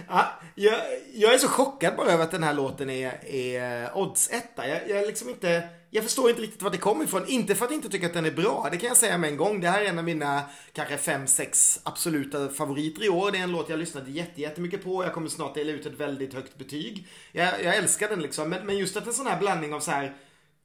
[0.07, 0.82] ja, jag,
[1.13, 4.68] jag, är så chockad bara över att den här låten är, är odds-etta.
[4.68, 7.28] Jag, jag, liksom inte, jag förstår inte riktigt var det kommer ifrån.
[7.28, 9.30] Inte för att jag inte tycker att den är bra, det kan jag säga med
[9.30, 9.61] en gång.
[9.61, 10.41] Det här är en av mina
[10.74, 13.32] kanske fem, sex absoluta favoriter i år.
[13.32, 15.03] Det är en låt jag lyssnade jättemycket på.
[15.03, 17.07] Jag kommer snart dela ut ett väldigt högt betyg.
[17.32, 18.49] Jag, jag älskar den liksom.
[18.49, 20.16] Men, men just att en sån här blandning av så här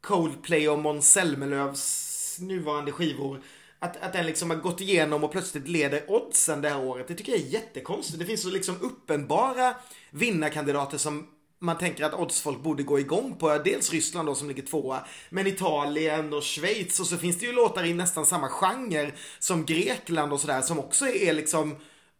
[0.00, 3.40] Coldplay och Måns Zelmerlöws nuvarande skivor
[3.80, 7.08] att, att den liksom har gått igenom och plötsligt leder oddsen det här året.
[7.08, 8.18] Det tycker jag är jättekonstigt.
[8.18, 9.74] Det finns så liksom uppenbara
[10.10, 11.26] vinnarkandidater som
[11.60, 13.58] man tänker att oddsfolk borde gå igång på.
[13.58, 17.52] Dels Ryssland då som ligger tvåa, men Italien och Schweiz och så finns det ju
[17.52, 21.76] låtar i nästan samma genre som Grekland och sådär som också är liksom,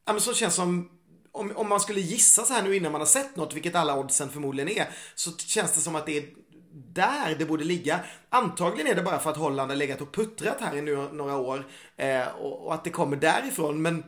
[0.06, 0.90] ja men som känns som
[1.32, 3.98] om, om man skulle gissa så här nu innan man har sett något, vilket alla
[3.98, 6.24] oddsen förmodligen är, så känns det som att det är
[6.72, 8.00] där det borde ligga.
[8.28, 11.36] Antagligen är det bara för att Holland har legat och puttrat här i nu, några
[11.36, 11.66] år
[11.96, 13.82] eh, och, och, att det kommer därifrån.
[13.82, 13.98] Men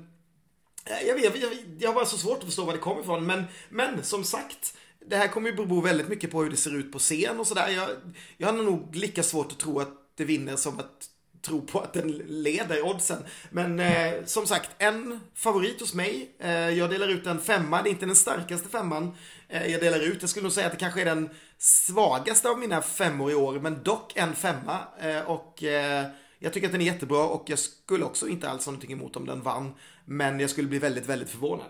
[0.84, 3.26] eh, jag, vet, jag, jag har bara så svårt att förstå var det kommer ifrån.
[3.26, 6.76] Men, men som sagt, det här kommer ju bero väldigt mycket på hur det ser
[6.76, 7.68] ut på scen och sådär.
[7.68, 7.88] Jag,
[8.36, 11.08] jag har nog lika svårt att tro att det vinner som att
[11.42, 13.24] tro på att den leder oddsen.
[13.50, 16.36] Men eh, som sagt, en favorit hos mig.
[16.38, 17.82] Eh, jag delar ut en femma.
[17.82, 19.16] Det är inte den starkaste femman
[19.52, 20.16] Eh, jag delar ut.
[20.20, 23.60] Jag skulle nog säga att det kanske är den svagaste av mina femmor i år,
[23.60, 24.78] men dock en femma.
[25.00, 26.06] Eh, och eh,
[26.38, 29.16] jag tycker att den är jättebra och jag skulle också inte alls ha någonting emot
[29.16, 29.72] om den vann.
[30.04, 31.66] Men jag skulle bli väldigt, väldigt förvånad.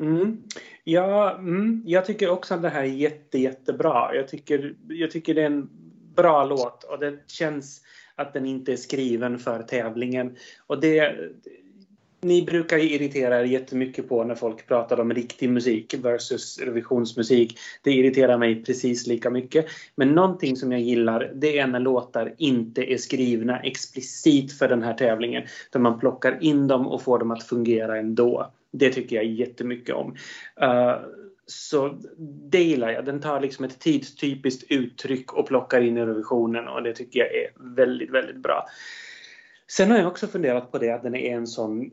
[0.00, 0.42] Mm.
[0.84, 4.14] Ja, mm, jag tycker också att det här är jätte, jättebra.
[4.14, 5.68] Jag tycker, jag tycker det är en
[6.16, 7.82] bra låt och det känns
[8.14, 10.36] att den inte är skriven för tävlingen.
[10.66, 11.14] Och det,
[12.22, 17.58] ni brukar ju irritera er jättemycket på när folk pratar om riktig musik versus revisionsmusik.
[17.82, 19.66] Det irriterar mig precis lika mycket.
[19.94, 24.82] Men någonting som jag gillar det är när låtar inte är skrivna explicit för den
[24.82, 25.42] här tävlingen.
[25.70, 28.52] Där man plockar in dem och får dem att fungera ändå.
[28.72, 30.16] Det tycker jag jättemycket om.
[30.62, 30.96] Uh,
[31.46, 31.98] så
[32.50, 33.04] det gillar jag.
[33.04, 37.34] Den tar liksom ett tidstypiskt uttryck och plockar in i revisionen och det tycker jag
[37.34, 38.66] är väldigt, väldigt bra.
[39.68, 41.90] Sen har jag också funderat på det att den är en sån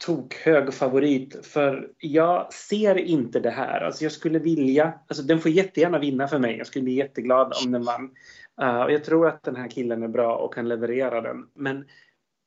[0.00, 3.80] tokhög favorit för jag ser inte det här.
[3.80, 6.58] Alltså jag skulle vilja, alltså den får jättegärna vinna för mig.
[6.58, 8.10] Jag skulle bli jätteglad om den vann.
[8.62, 11.46] Uh, och jag tror att den här killen är bra och kan leverera den.
[11.54, 11.84] Men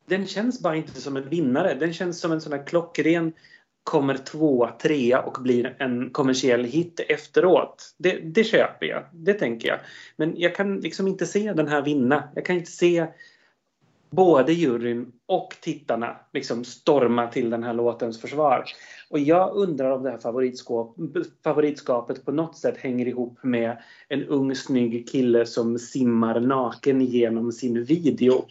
[0.05, 1.73] den känns bara inte som en vinnare.
[1.73, 3.33] Den känns som en sån här klockren
[3.83, 7.95] kommer tvåa, trea och blir en kommersiell hit efteråt.
[7.97, 9.79] Det, det köper jag, det tänker jag.
[10.17, 12.29] Men jag kan liksom inte se den här vinna.
[12.35, 13.07] Jag kan inte se
[14.09, 18.65] både juryn och tittarna liksom storma till den här låtens försvar.
[19.09, 20.95] Och jag undrar om det här favoritskap,
[21.43, 27.51] favoritskapet på något sätt hänger ihop med en ung snygg kille som simmar naken genom
[27.51, 28.45] sin video.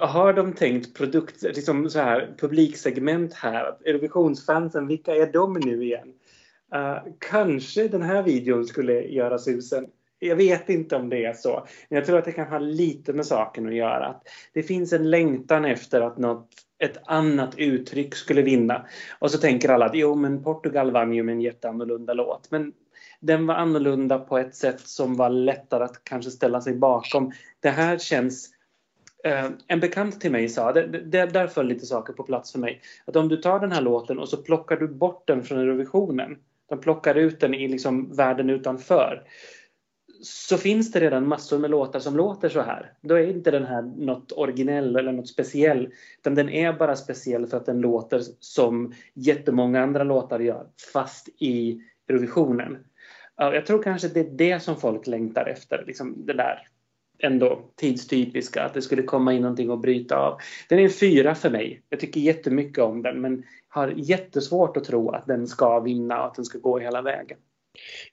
[0.00, 3.76] Har de tänkt produkt, liksom så här, publiksegment här?
[3.84, 6.12] Eurovisionsfansen, vilka är de nu igen?
[6.74, 9.86] Uh, kanske den här videon skulle göra susen.
[10.18, 11.66] Jag vet inte om det är så.
[11.88, 14.06] Men jag tror att det kan ha lite med saken att göra.
[14.06, 16.48] Att det finns en längtan efter att något,
[16.78, 18.86] ett annat uttryck skulle vinna.
[19.18, 22.50] Och så tänker alla att jo men Portugal vann ju med en jätteannorlunda låt.
[22.50, 22.72] Men
[23.20, 27.32] den var annorlunda på ett sätt som var lättare att kanske ställa sig bakom.
[27.60, 28.50] Det här känns
[29.24, 32.58] eh, en bekant till mig sa, det, det, där föll lite saker på plats för
[32.58, 35.58] mig, att om du tar den här låten och så plockar du bort den från
[35.58, 36.36] Eurovisionen,
[36.68, 39.22] de plockar ut den i liksom världen utanför,
[40.22, 42.92] så finns det redan massor med låtar som låter så här.
[43.00, 45.88] Då är inte den här något originell eller något speciell.
[46.18, 50.66] Utan den är bara speciell för att den låter som jättemånga andra låtar gör.
[50.92, 52.78] Fast i Eurovisionen.
[53.36, 55.84] Jag tror kanske det är det som folk längtar efter.
[55.86, 56.68] Liksom det där
[57.18, 58.64] ändå tidstypiska.
[58.64, 60.38] Att det skulle komma in någonting och bryta av.
[60.68, 61.82] Den är en fyra för mig.
[61.88, 63.20] Jag tycker jättemycket om den.
[63.20, 67.02] Men har jättesvårt att tro att den ska vinna och att den ska gå hela
[67.02, 67.38] vägen.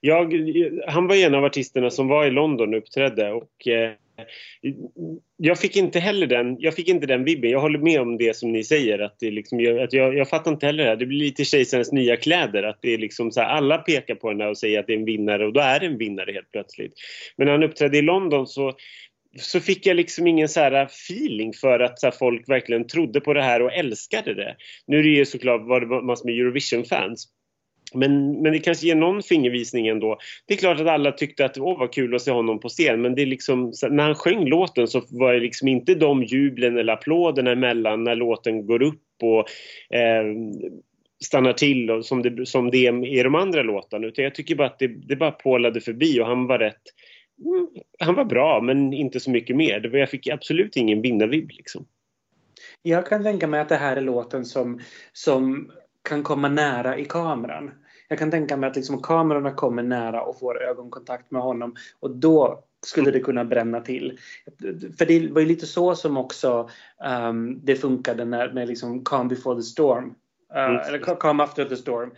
[0.00, 0.34] Jag,
[0.86, 3.92] han var en av artisterna som var i London och uppträdde och eh,
[5.36, 7.50] jag fick inte heller den, jag fick inte den vibben.
[7.50, 10.50] Jag håller med om det som ni säger att, det liksom, att jag, jag fattar
[10.50, 10.96] inte heller det här.
[10.96, 12.62] Det blir lite kejsarens nya kläder.
[12.62, 14.98] Att det är liksom så här, alla pekar på henne och säger att det är
[14.98, 16.92] en vinnare och då är det en vinnare helt plötsligt.
[17.36, 18.72] Men när han uppträdde i London så
[19.36, 23.34] så fick jag liksom ingen så här feeling för att så folk verkligen trodde på
[23.34, 24.56] det här och älskade det.
[24.86, 27.28] Nu är det ju såklart var det massor med Eurovision-fans
[27.94, 30.18] men, men det kanske ger någon fingervisning ändå.
[30.46, 33.02] Det är klart att alla tyckte att det var kul att se honom på scen
[33.02, 36.78] men det är liksom, när han sjöng låten så var det liksom inte de jublen
[36.78, 39.38] eller applåderna emellan när låten går upp och
[39.96, 40.24] eh,
[41.24, 44.06] stannar till och som, det, som det är i de andra låtarna.
[44.06, 46.82] Utan jag tycker bara att det, det bara pålade förbi och han var rätt
[47.44, 47.68] mm,
[47.98, 49.80] han var bra men inte så mycket mer.
[49.80, 51.86] Det var, jag fick absolut ingen vinnarvibb liksom.
[52.82, 54.80] Jag kan tänka mig att det här är låten som,
[55.12, 55.70] som
[56.08, 57.70] kan komma nära i kameran.
[58.08, 62.10] Jag kan tänka mig att liksom kamerorna kommer nära och får ögonkontakt med honom och
[62.10, 64.18] då skulle det kunna bränna till.
[64.98, 66.68] För det var ju lite så som också
[67.28, 70.14] um, det funkade när, med liksom Calm before the storm.
[70.54, 72.10] Uh, eller Calm after the storm.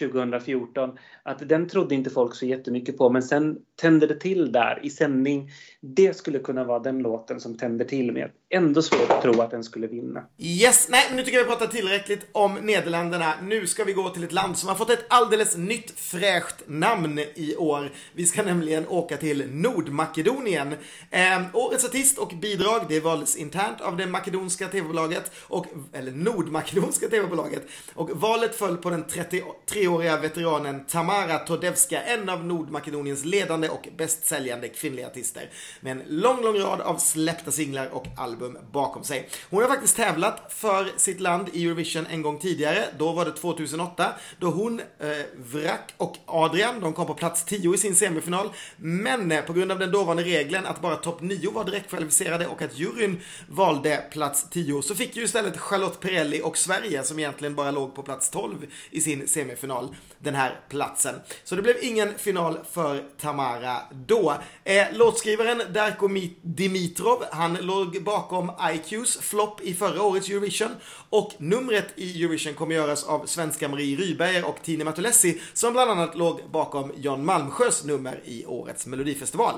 [0.00, 0.98] 2014.
[1.22, 4.90] Att den trodde inte folk så jättemycket på men sen tänder det till där i
[4.90, 5.50] sändning.
[5.80, 8.30] Det skulle kunna vara den låten som tänder till med.
[8.50, 10.24] Ändå svårt att tro att den skulle vinna.
[10.38, 13.34] Yes, nej nu tycker jag vi pratat tillräckligt om Nederländerna.
[13.42, 17.18] Nu ska vi gå till ett land som har fått ett alldeles nytt fräscht namn
[17.34, 17.90] i år.
[18.12, 20.74] Vi ska nämligen åka till Nordmakedonien.
[21.10, 27.08] Eh, årets artist och bidrag det valdes internt av det makedonska tv-bolaget, och, eller Nordmakedonska
[27.08, 27.62] tv-bolaget.
[27.94, 34.68] Och valet föll på den 33-åriga veteranen Tamara Todevska, en av Nordmakedoniens ledande och bästsäljande
[34.68, 35.50] kvinnliga artister.
[35.80, 39.28] Med en lång, lång rad av släppta singlar och album bakom sig.
[39.50, 42.84] Hon har faktiskt tävlat för sitt land i Eurovision en gång tidigare.
[42.98, 47.74] Då var det 2008 då hon, eh, Vrak och Adrian, de kom på plats 10
[47.74, 48.50] i sin semifinal.
[48.76, 52.46] Men eh, på grund av den dåvarande regeln att bara topp 9 var direkt kvalificerade
[52.46, 57.18] och att juryn valde plats 10 så fick ju istället Charlotte Perrelli och Sverige som
[57.18, 61.14] egentligen bara låg på plats 12 i sin semifinal den här platsen.
[61.44, 63.53] Så det blev ingen final för Tamara
[63.90, 64.34] då.
[64.64, 66.08] Eh, låtskrivaren Darko
[66.42, 70.70] Dimitrov, han låg bakom IQs flopp i förra årets Eurovision
[71.10, 75.90] och numret i Eurovision kommer göras av svenska Marie Ryberger och Tine Matulessi som bland
[75.90, 79.54] annat låg bakom Jan Malmsjös nummer i årets Melodifestival.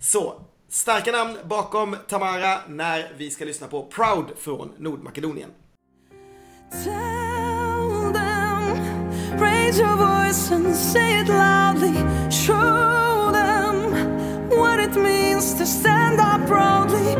[0.00, 5.50] Så, starka namn bakom Tamara när vi ska lyssna på Proud från Nordmakedonien.
[6.70, 11.94] Tell them, raise your voice and say it loudly,
[12.30, 13.15] show
[14.56, 17.14] what it means to stand up proudly.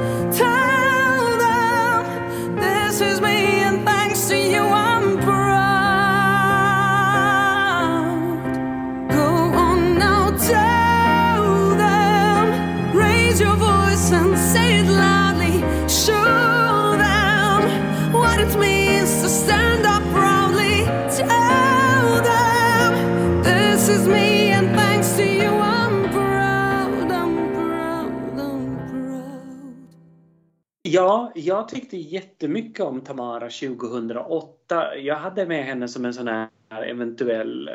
[30.97, 34.66] Ja, jag tyckte jättemycket om Tamara 2008.
[35.03, 37.75] Jag hade med henne som en sån här eventuell eh,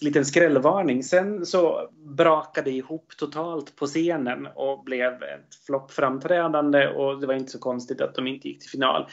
[0.00, 1.02] liten skrällvarning.
[1.02, 7.34] Sen så brakade det ihop totalt på scenen och blev ett floppframträdande och det var
[7.34, 9.06] inte så konstigt att de inte gick till final.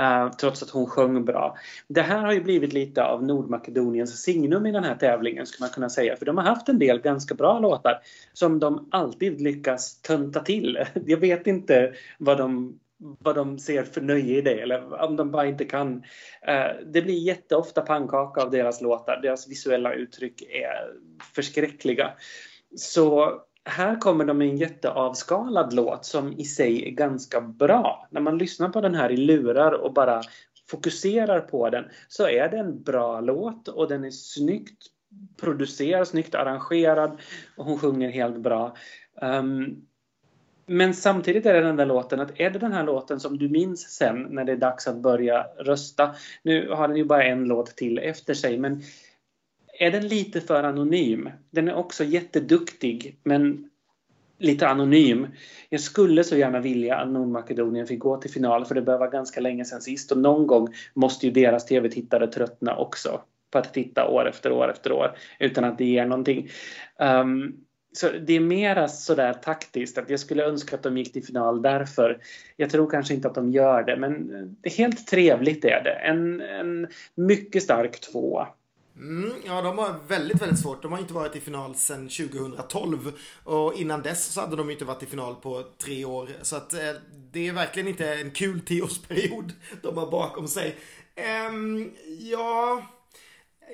[0.00, 1.56] Uh, trots att hon sjöng bra.
[1.88, 5.74] Det här har ju blivit lite av Nordmakedoniens signum i den här tävlingen skulle man
[5.74, 6.16] kunna säga.
[6.16, 8.00] För de har haft en del ganska bra låtar
[8.32, 10.78] som de alltid lyckas tönta till.
[11.06, 15.30] Jag vet inte vad de vad de ser för nöje i det eller om de
[15.30, 16.02] bara inte kan.
[16.42, 19.20] Eh, det blir jätteofta pannkaka av deras låtar.
[19.22, 20.92] Deras visuella uttryck är
[21.34, 22.12] förskräckliga.
[22.76, 28.08] Så här kommer de med en jätteavskalad låt som i sig är ganska bra.
[28.10, 30.22] När man lyssnar på den här i lurar och bara
[30.70, 34.86] fokuserar på den så är det en bra låt och den är snyggt
[35.40, 37.20] producerad, snyggt arrangerad
[37.56, 38.76] och hon sjunger helt bra.
[39.22, 39.87] Um,
[40.68, 43.48] men samtidigt är det den där låten att är det den här låten som du
[43.48, 46.14] minns sen när det är dags att börja rösta.
[46.42, 48.82] Nu har den ju bara en låt till efter sig men
[49.78, 51.30] är den lite för anonym?
[51.50, 53.70] Den är också jätteduktig men
[54.38, 55.26] lite anonym.
[55.68, 59.10] Jag skulle så gärna vilja att Nordmakedonien fick gå till final för det bör vara
[59.10, 63.74] ganska länge sedan sist och någon gång måste ju deras tv-tittare tröttna också på att
[63.74, 66.48] titta år efter år efter år utan att det ger någonting.
[66.98, 67.56] Um,
[67.92, 71.62] så det är mera sådär taktiskt att jag skulle önska att de gick till final
[71.62, 72.18] därför.
[72.56, 74.28] Jag tror kanske inte att de gör det men
[74.60, 75.92] det är helt trevligt är det.
[75.92, 78.46] En, en mycket stark två.
[78.96, 80.82] Mm, ja, de har väldigt, väldigt svårt.
[80.82, 83.12] De har inte varit i final sedan 2012.
[83.44, 86.28] Och innan dess så hade de inte varit i final på tre år.
[86.42, 86.80] Så att eh,
[87.32, 90.76] det är verkligen inte en kul tioårsperiod de har bakom sig.
[91.50, 92.82] Um, ja,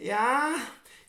[0.02, 0.54] ja,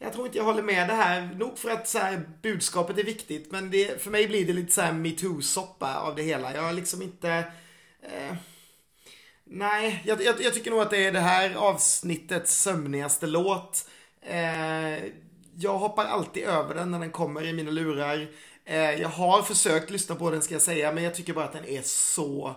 [0.06, 1.30] jag tror inte jag håller med det här.
[1.36, 4.74] Nog för att så här, budskapet är viktigt, men det, för mig blir det lite
[4.74, 6.56] så här metoo-soppa av det hela.
[6.56, 7.30] Jag har liksom inte...
[8.02, 8.36] Eh,
[9.44, 13.90] nej, jag, jag, jag, tycker nog att det är det här avsnittets sömnigaste låt.
[14.22, 15.04] Eh,
[15.56, 18.28] jag hoppar alltid över den när den kommer i mina lurar.
[18.66, 21.54] Eh, jag har försökt lyssna på den ska jag säga, men jag tycker bara att
[21.54, 22.56] den är så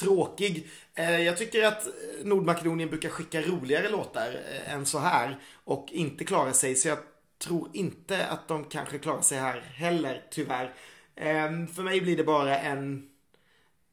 [0.00, 0.66] tråkig.
[0.94, 1.92] Eh, jag tycker att eh,
[2.24, 6.74] Nordmakedonien brukar skicka roligare låtar eh, än så här och inte klara sig.
[6.74, 6.98] Så jag
[7.44, 10.72] tror inte att de kanske klarar sig här heller, tyvärr.
[11.16, 13.08] Ehm, för mig blir det bara en...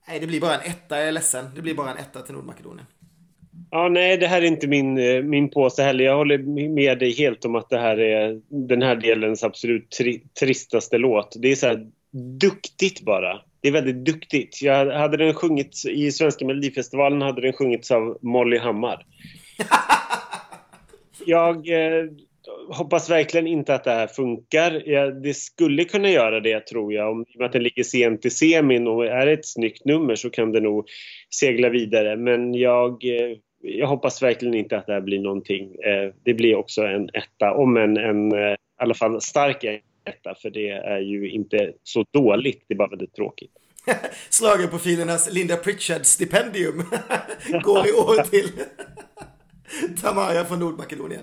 [0.07, 0.97] Nej, det blir bara en etta.
[0.99, 1.45] Jag är ledsen.
[1.55, 2.85] Det blir bara en etta till Nordmakedonien.
[3.71, 4.93] Ja, nej, det här är inte min,
[5.29, 6.03] min påse heller.
[6.03, 6.37] Jag håller
[6.69, 11.35] med dig helt om att det här är den här delens absolut tri tristaste låt.
[11.39, 11.87] Det är så här
[12.39, 14.61] duktigt bara det är väldigt duktigt.
[14.61, 19.05] Jag hade den sjungits i Svenska Melodifestivalen hade den sjungits av Molly Hammar.
[21.25, 22.05] jag eh,
[22.69, 24.83] hoppas verkligen inte att det här funkar.
[24.85, 27.11] Ja, det skulle kunna göra det tror jag.
[27.11, 30.59] Om att den ligger sent i semin och är ett snyggt nummer så kan det
[30.59, 30.87] nog
[31.29, 32.15] segla vidare.
[32.17, 35.63] Men jag, eh, jag hoppas verkligen inte att det här blir någonting.
[35.63, 39.63] Eh, det blir också en etta, om en, en eh, i alla fall stark
[40.05, 43.51] detta för det är ju inte så dåligt, det är bara väldigt tråkigt.
[44.29, 46.83] Schlagerprofilernas Linda Pritchard-stipendium
[47.63, 48.51] går i år till
[50.01, 51.21] Tamara från Nordmakedonien.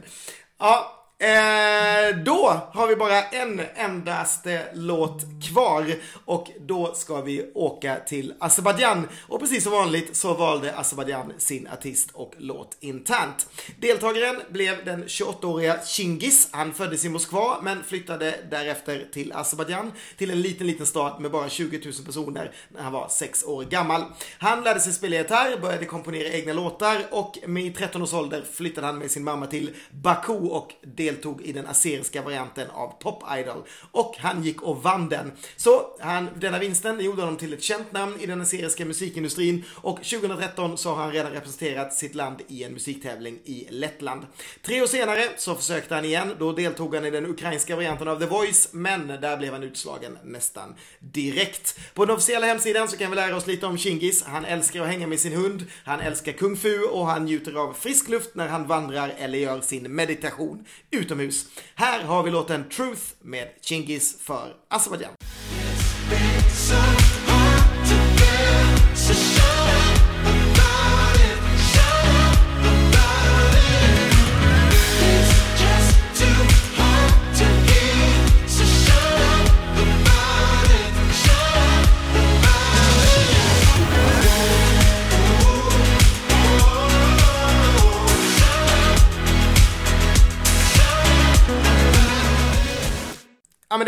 [0.58, 5.94] Ja, Eh, då har vi bara en endaste låt kvar
[6.24, 9.08] och då ska vi åka till Azerbajdzjan.
[9.28, 13.46] Och precis som vanligt så valde Azerbajdzjan sin artist och låt internt.
[13.80, 16.48] Deltagaren blev den 28-åriga Chingis.
[16.52, 21.30] Han föddes i Moskva men flyttade därefter till Azerbajdzjan till en liten, liten stad med
[21.30, 24.04] bara 20 000 personer när han var 6 år gammal.
[24.38, 28.86] Han lärde sig spela gitarr, började komponera egna låtar och med 13 års ålder flyttade
[28.86, 33.22] han med sin mamma till Baku och deltog deltog i den aseriska varianten av Top
[33.38, 33.62] Idol.
[33.90, 35.32] Och han gick och vann den.
[35.56, 39.96] Så han, denna vinsten gjorde honom till ett känt namn i den aseriska musikindustrin och
[39.96, 44.26] 2013 så har han redan representerat sitt land i en musiktävling i Lettland.
[44.62, 46.34] Tre år senare så försökte han igen.
[46.38, 50.18] Då deltog han i den ukrainska varianten av The Voice, men där blev han utslagen
[50.24, 51.78] nästan direkt.
[51.94, 54.22] På den officiella hemsidan så kan vi lära oss lite om Chingis.
[54.22, 57.72] Han älskar att hänga med sin hund, han älskar kung fu och han njuter av
[57.72, 61.47] frisk luft när han vandrar eller gör sin meditation utomhus.
[61.74, 65.12] Här har vi låten Truth med Chingis för Azerbajdzjan.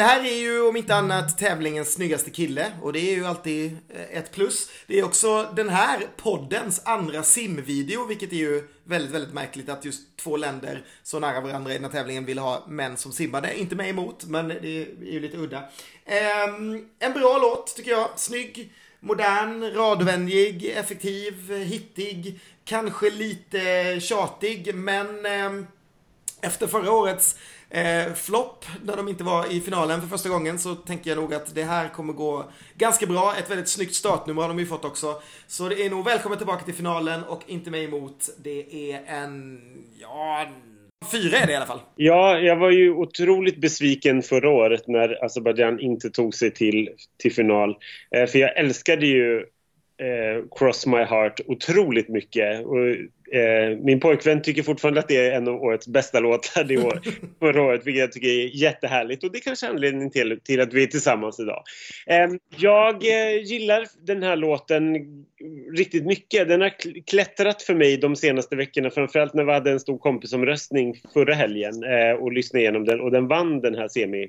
[0.04, 4.18] Här är ju om inte annat tävlingens snyggaste kille och det är ju alltid eh,
[4.18, 4.70] ett plus.
[4.86, 9.84] Det är också den här poddens andra simvideo vilket är ju väldigt, väldigt märkligt att
[9.84, 13.58] just två länder så nära varandra i den här tävlingen vill ha män som simmade.
[13.58, 15.62] Inte mig emot men det är ju lite udda.
[16.04, 18.08] Ehm, en bra låt tycker jag.
[18.16, 22.40] Snygg, modern, radvänlig, effektiv, hittig.
[22.64, 25.66] Kanske lite tjatig men ehm,
[26.40, 27.36] efter förra årets
[27.74, 31.34] eh, flopp när de inte var i finalen för första gången så tänker jag nog
[31.34, 32.44] att det här kommer gå
[32.74, 33.34] ganska bra.
[33.38, 35.22] Ett väldigt snyggt startnummer har de ju fått också.
[35.46, 38.28] Så det är nog välkommen tillbaka till finalen och inte mig emot.
[38.36, 39.60] Det är en,
[40.00, 40.46] ja,
[41.12, 41.80] Fyra är det i alla fall.
[41.96, 47.32] Ja, jag var ju otroligt besviken förra året när Azerbajdzjan inte tog sig till, till
[47.32, 47.76] final.
[48.16, 49.44] Eh, för jag älskade ju
[49.98, 52.64] eh, Cross My Heart otroligt mycket.
[52.64, 52.78] Och
[53.34, 57.00] Eh, min pojkvän tycker fortfarande att det är en av årets bästa låtar i år,
[57.38, 59.24] förra året, vilket jag tycker är jättehärligt.
[59.24, 61.62] Och det är kanske är anledningen till, till att vi är tillsammans idag.
[62.06, 63.02] Eh, jag
[63.44, 64.96] gillar den här låten
[65.76, 66.48] riktigt mycket.
[66.48, 66.72] Den har
[67.06, 71.84] klättrat för mig de senaste veckorna, framförallt när vi hade en stor kompisomröstning förra helgen
[71.84, 74.28] eh, och lyssnade igenom den och den vann den här semi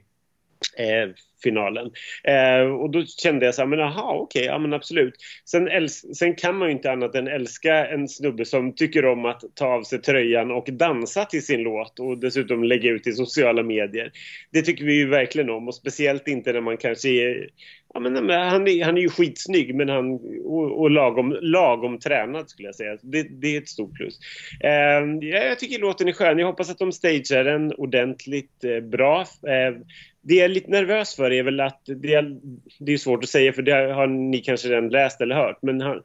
[0.78, 1.10] eh,
[1.43, 1.91] finalen.
[2.24, 5.14] Eh, och då kände jag så här, men aha, okej, okay, ja men absolut.
[5.45, 9.43] Sen, sen kan man ju inte annat än älska en snubbe som tycker om att
[9.53, 13.64] ta av sig tröjan och dansa till sin låt och dessutom lägga ut i sociala
[13.64, 14.12] medier.
[14.51, 17.49] Det tycker vi ju verkligen om och speciellt inte när man kanske är
[17.96, 20.14] Ja, men, han, är, han är ju skitsnygg men han,
[20.46, 22.98] och, och lagom, lagom tränad skulle jag säga.
[23.02, 24.20] Det, det är ett stort plus.
[24.64, 26.39] Eh, jag tycker låten är skön.
[26.39, 29.22] Jag hoppas att de stagear den ordentligt eh, bra.
[29.22, 29.82] Eh,
[30.22, 32.38] det jag är lite nervös för är väl att, det är,
[32.80, 35.82] det är svårt att säga för det har ni kanske redan läst eller hört, men
[35.82, 36.02] han,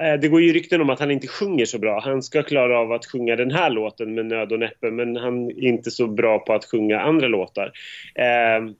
[0.00, 2.00] eh, det går ju rykten om att han inte sjunger så bra.
[2.00, 5.50] Han ska klara av att sjunga den här låten med nöd och näppe men han
[5.50, 7.72] är inte så bra på att sjunga andra låtar.
[8.14, 8.72] Eh,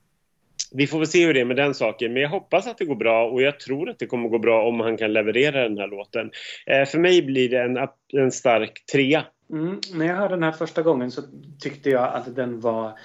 [0.71, 2.85] vi får väl se hur det är med den saken, men jag hoppas att det
[2.85, 5.77] går bra och jag tror att det kommer gå bra om han kan leverera den
[5.77, 6.31] här låten.
[6.65, 7.77] Eh, för mig blir det en,
[8.13, 9.25] en stark trea.
[9.51, 11.21] Mm, när jag hörde den här första gången så
[11.59, 12.99] tyckte jag att den var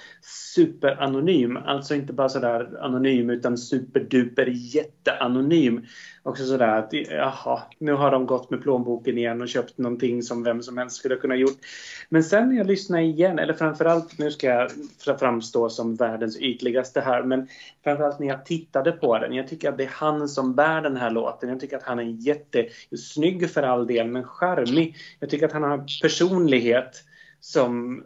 [0.55, 1.57] superanonym.
[1.57, 5.85] Alltså inte bara sådär anonym utan superduper jätteanonym
[6.25, 10.43] också sådär att jaha, nu har de gått med plånboken igen och köpt någonting som
[10.43, 11.57] vem som helst skulle kunna gjort.
[12.09, 14.71] Men sen när jag lyssnar igen, eller framförallt, nu ska jag
[15.19, 17.47] framstå som världens ytligaste här, men
[17.83, 19.33] framförallt när jag tittade på den.
[19.33, 21.49] Jag tycker att det är han som bär den här låten.
[21.49, 24.94] Jag tycker att han är jättesnygg för all del, men charmig.
[25.19, 27.03] Jag tycker att han har personlighet
[27.39, 28.03] som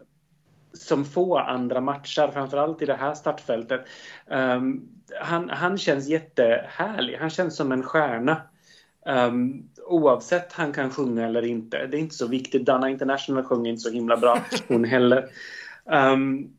[0.72, 3.80] som få andra matcher, framförallt i det här startfältet.
[4.26, 4.88] Um,
[5.20, 7.16] han, han känns jättehärlig.
[7.16, 8.42] Han känns som en stjärna.
[9.06, 11.86] Um, oavsett han kan sjunga eller inte.
[11.86, 12.64] Det är inte så viktigt.
[12.64, 15.28] Dana International sjunger inte så himla bra hon heller.
[15.84, 16.54] Um,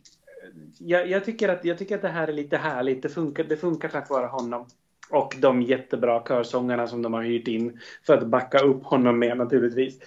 [0.78, 3.02] jag, jag, tycker att, jag tycker att det här är lite härligt.
[3.02, 4.68] Det funkar, det funkar tack vare honom.
[5.12, 9.38] Och de jättebra körsångarna som de har hyrt in för att backa upp honom med
[9.38, 10.00] naturligtvis.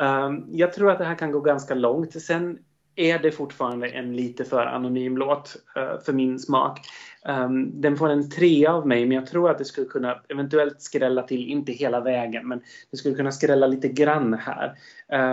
[0.00, 2.22] Um, jag tror att det här kan gå ganska långt.
[2.22, 2.58] Sen
[2.96, 6.80] är det fortfarande en lite för anonym låt uh, för min smak.
[7.28, 10.82] Um, den får en trea av mig, men jag tror att det skulle kunna eventuellt
[10.82, 14.74] skrälla till, inte hela vägen, men det skulle kunna skrälla lite grann här.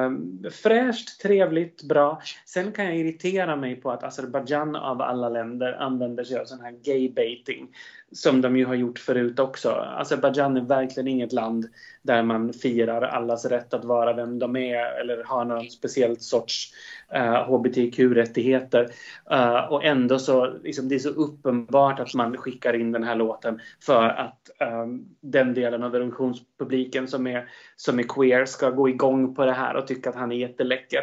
[0.06, 2.22] Um, fräscht, trevligt, bra.
[2.46, 6.62] Sen kan jag irritera mig på att Azerbajdzjan av alla länder använder sig av sån
[6.62, 7.68] här gay-baiting
[8.12, 9.72] som de ju har gjort förut också.
[9.72, 11.68] Azerbajdzjan är verkligen inget land
[12.02, 16.74] där man firar allas rätt att vara vem de är eller har någon speciell sorts
[17.16, 18.90] uh, hbtq-rättigheter.
[19.32, 23.16] Uh, och ändå så, liksom, det är så uppenbart att man skickar in den här
[23.16, 28.90] låten för att um, den delen av Eurovisionspubliken som är, som är queer ska gå
[28.90, 31.00] igång på det här och tycka att han är jätteläcker.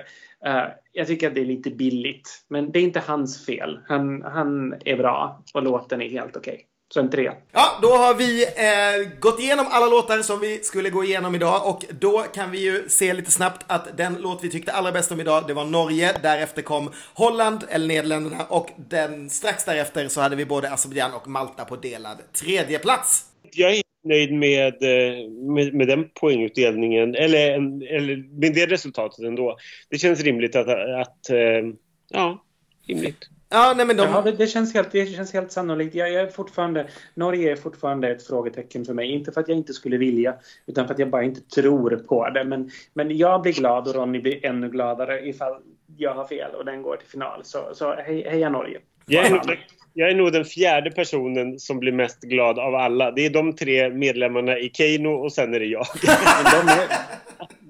[0.47, 3.81] Uh, jag tycker att det är lite billigt, men det är inte hans fel.
[3.89, 6.55] Han, han är bra och låten är helt okej.
[6.55, 6.65] Okay.
[6.89, 7.31] Så en tre.
[7.53, 11.69] Ja, då har vi eh, gått igenom alla låtar som vi skulle gå igenom idag
[11.69, 15.13] och då kan vi ju se lite snabbt att den låt vi tyckte allra bäst
[15.13, 16.17] om idag, det var Norge.
[16.23, 21.29] Därefter kom Holland, eller Nederländerna och den strax därefter så hade vi både Azerbajdzjan och
[21.29, 23.25] Malta på delad tredje plats.
[23.53, 27.53] Jag är nöjd med, eh, med, med den poängutdelningen, eller,
[27.97, 29.57] eller med det resultatet ändå.
[29.91, 30.69] Det känns rimligt att,
[31.01, 31.75] att eh,
[32.11, 32.45] ja,
[32.87, 33.29] rimligt.
[33.55, 34.03] Ja, nej, men de...
[34.03, 35.95] ja, det, det, känns helt, det känns helt sannolikt.
[35.95, 39.11] Jag, jag, är fortfarande, Norge är fortfarande ett frågetecken för mig.
[39.11, 40.35] Inte för att jag inte skulle vilja,
[40.67, 42.45] utan för att jag bara inte tror på det.
[42.45, 45.57] Men, men jag blir glad och Ronny blir ännu gladare ifall
[45.97, 47.41] jag har fel och den går till final.
[47.45, 48.79] Så, så hej, heja Norge!
[49.07, 49.59] Jag är, nog,
[49.93, 53.11] jag är nog den fjärde personen som blir mest glad av alla.
[53.11, 55.87] Det är de tre medlemmarna i Keino och sen är det jag.
[56.03, 56.89] de, är,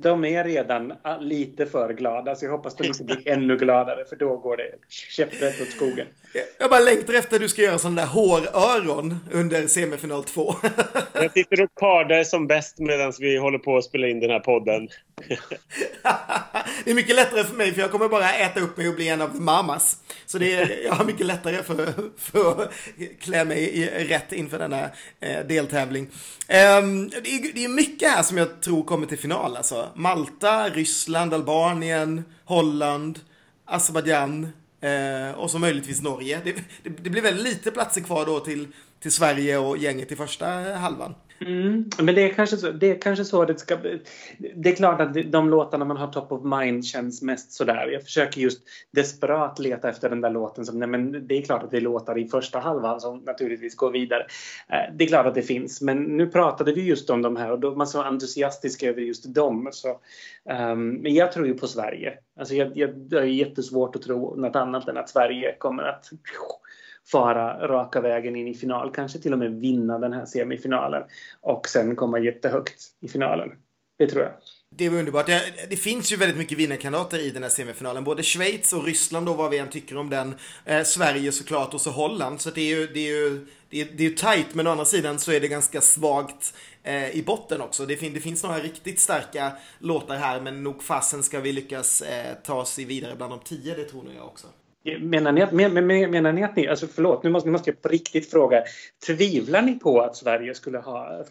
[0.03, 4.17] de är redan lite för glada, så jag hoppas de inte blir ännu gladare, för
[4.17, 6.07] då går det käpprätt åt skogen.
[6.59, 10.55] Jag bara längtar efter att du ska göra sådana där håröron under semifinal 2.
[11.13, 14.41] jag sitter och kardar som bäst medan vi håller på att spela in den här
[14.41, 14.89] podden.
[16.85, 19.09] det är mycket lättare för mig, för jag kommer bara äta upp mig och bli
[19.09, 19.97] en av mamas.
[20.27, 22.73] Så det är, jag har mycket lättare för, för att
[23.21, 24.85] klä mig i rätt inför denna
[25.21, 26.03] eh, deltävling.
[26.49, 29.84] Um, det, är, det är mycket här som jag tror kommer till final alltså.
[29.95, 33.21] Malta, Ryssland, Albanien, Holland,
[33.65, 34.49] Azerbajdzjan
[34.81, 36.41] eh, och så möjligtvis Norge.
[36.45, 38.69] Det, det, det, blir väldigt lite platser kvar då till,
[39.01, 41.15] till Sverige och gänget i första halvan.
[41.41, 43.77] Mm, men det är, kanske så, det är kanske så det ska
[44.55, 47.89] Det är klart att de låtarna man har top of mind känns mest sådär.
[47.93, 51.63] Jag försöker just desperat leta efter den där låten som, nej men det är klart
[51.63, 54.27] att det är låtar i första halvan som naturligtvis går vidare.
[54.69, 57.53] Eh, det är klart att det finns, men nu pratade vi just om de här
[57.53, 59.69] och då var man så entusiastisk över just dem.
[59.73, 62.19] Så, um, men jag tror ju på Sverige.
[62.39, 66.11] Alltså jag, jag, det är jättesvårt att tro något annat än att Sverige kommer att
[67.07, 71.03] fara raka vägen in i final, kanske till och med vinna den här semifinalen
[71.41, 73.51] och sen komma jättehögt i finalen.
[73.99, 74.33] Det tror jag.
[74.77, 75.27] Det var underbart.
[75.27, 78.05] Det, det, finns ju väldigt mycket vinnarkandidater i den här semifinalen.
[78.05, 80.35] Både Schweiz och Ryssland då, vad vi än tycker om den.
[80.65, 82.41] Eh, Sverige såklart och så Holland.
[82.41, 84.71] Så det är ju, det är ju, det är, det är ju tajt men å
[84.71, 87.87] andra sidan så är det ganska svagt eh, i botten också.
[87.87, 92.03] Det, fin, det, finns några riktigt starka låtar här, men nog fasen ska vi lyckas
[92.03, 94.47] eh, ta oss vidare bland de tio, det tror nog jag också.
[95.01, 97.83] Menar ni, att, men, menar ni att ni, alltså förlåt, nu måste, nu måste jag
[97.83, 98.63] på riktigt fråga.
[99.07, 101.25] Tvivlar ni på att Sverige skulle ha...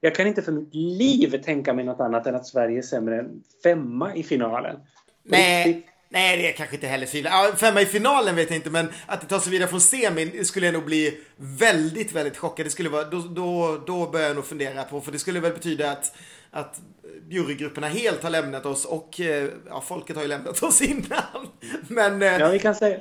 [0.00, 3.18] Jag kan inte för mitt liv tänka mig något annat än att Sverige är sämre
[3.18, 4.76] än femma i finalen.
[5.22, 7.30] Nej, nej det är kanske inte heller tvivlar.
[7.30, 10.44] Ja, femma i finalen vet jag inte, men att det tar sig vidare från semin
[10.44, 12.66] skulle jag nog bli väldigt, väldigt chockad.
[12.66, 15.52] Det skulle vara, då, då, då börjar jag nog fundera på, för det skulle väl
[15.52, 16.16] betyda att
[16.54, 16.80] att
[17.28, 21.48] jurygrupperna helt har lämnat oss och eh, ja, folket har ju lämnat oss innan.
[21.88, 23.00] Men, eh, ja, vi kan, säga,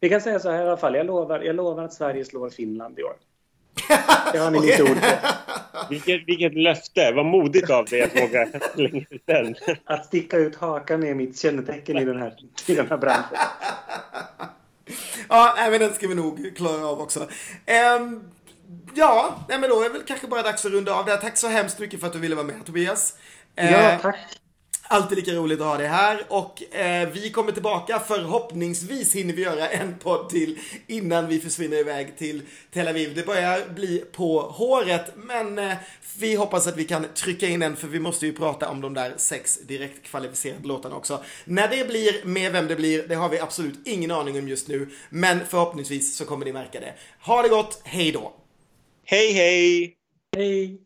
[0.00, 0.94] vi kan säga så här i alla fall.
[0.94, 3.14] Jag lovar, jag lovar att Sverige slår Finland i år.
[4.32, 5.06] Det har ni mitt ord på.
[5.90, 7.12] Vilket, vilket löfte!
[7.12, 9.54] Vad modigt av dig att våga slänga ut den.
[9.84, 12.34] Att sticka ut hakan är mitt kännetecken i den här,
[12.66, 13.38] i den här branschen.
[15.28, 17.20] Ja, men den ska vi nog klara av också.
[18.00, 18.20] Um,
[18.94, 21.18] ja, nej men då är det väl kanske bara dags att runda av det här.
[21.18, 23.14] Tack så hemskt mycket för att du ville vara med Tobias.
[23.54, 24.16] Ja, eh, tack.
[24.86, 28.00] Alltid lika roligt att ha dig här och eh, vi kommer tillbaka.
[28.06, 32.42] Förhoppningsvis hinner vi göra en podd till innan vi försvinner iväg till
[32.72, 33.14] Tel Aviv.
[33.14, 35.76] Det börjar bli på håret men eh,
[36.18, 38.94] vi hoppas att vi kan trycka in en för vi måste ju prata om de
[38.94, 41.22] där sex direkt kvalificerade låtarna också.
[41.44, 44.68] När det blir, med vem det blir, det har vi absolut ingen aning om just
[44.68, 44.88] nu.
[45.10, 46.94] Men förhoppningsvis så kommer ni märka det.
[47.20, 48.32] Ha det gott, hej då!
[49.06, 49.98] Hej hej!
[50.36, 50.78] Hej!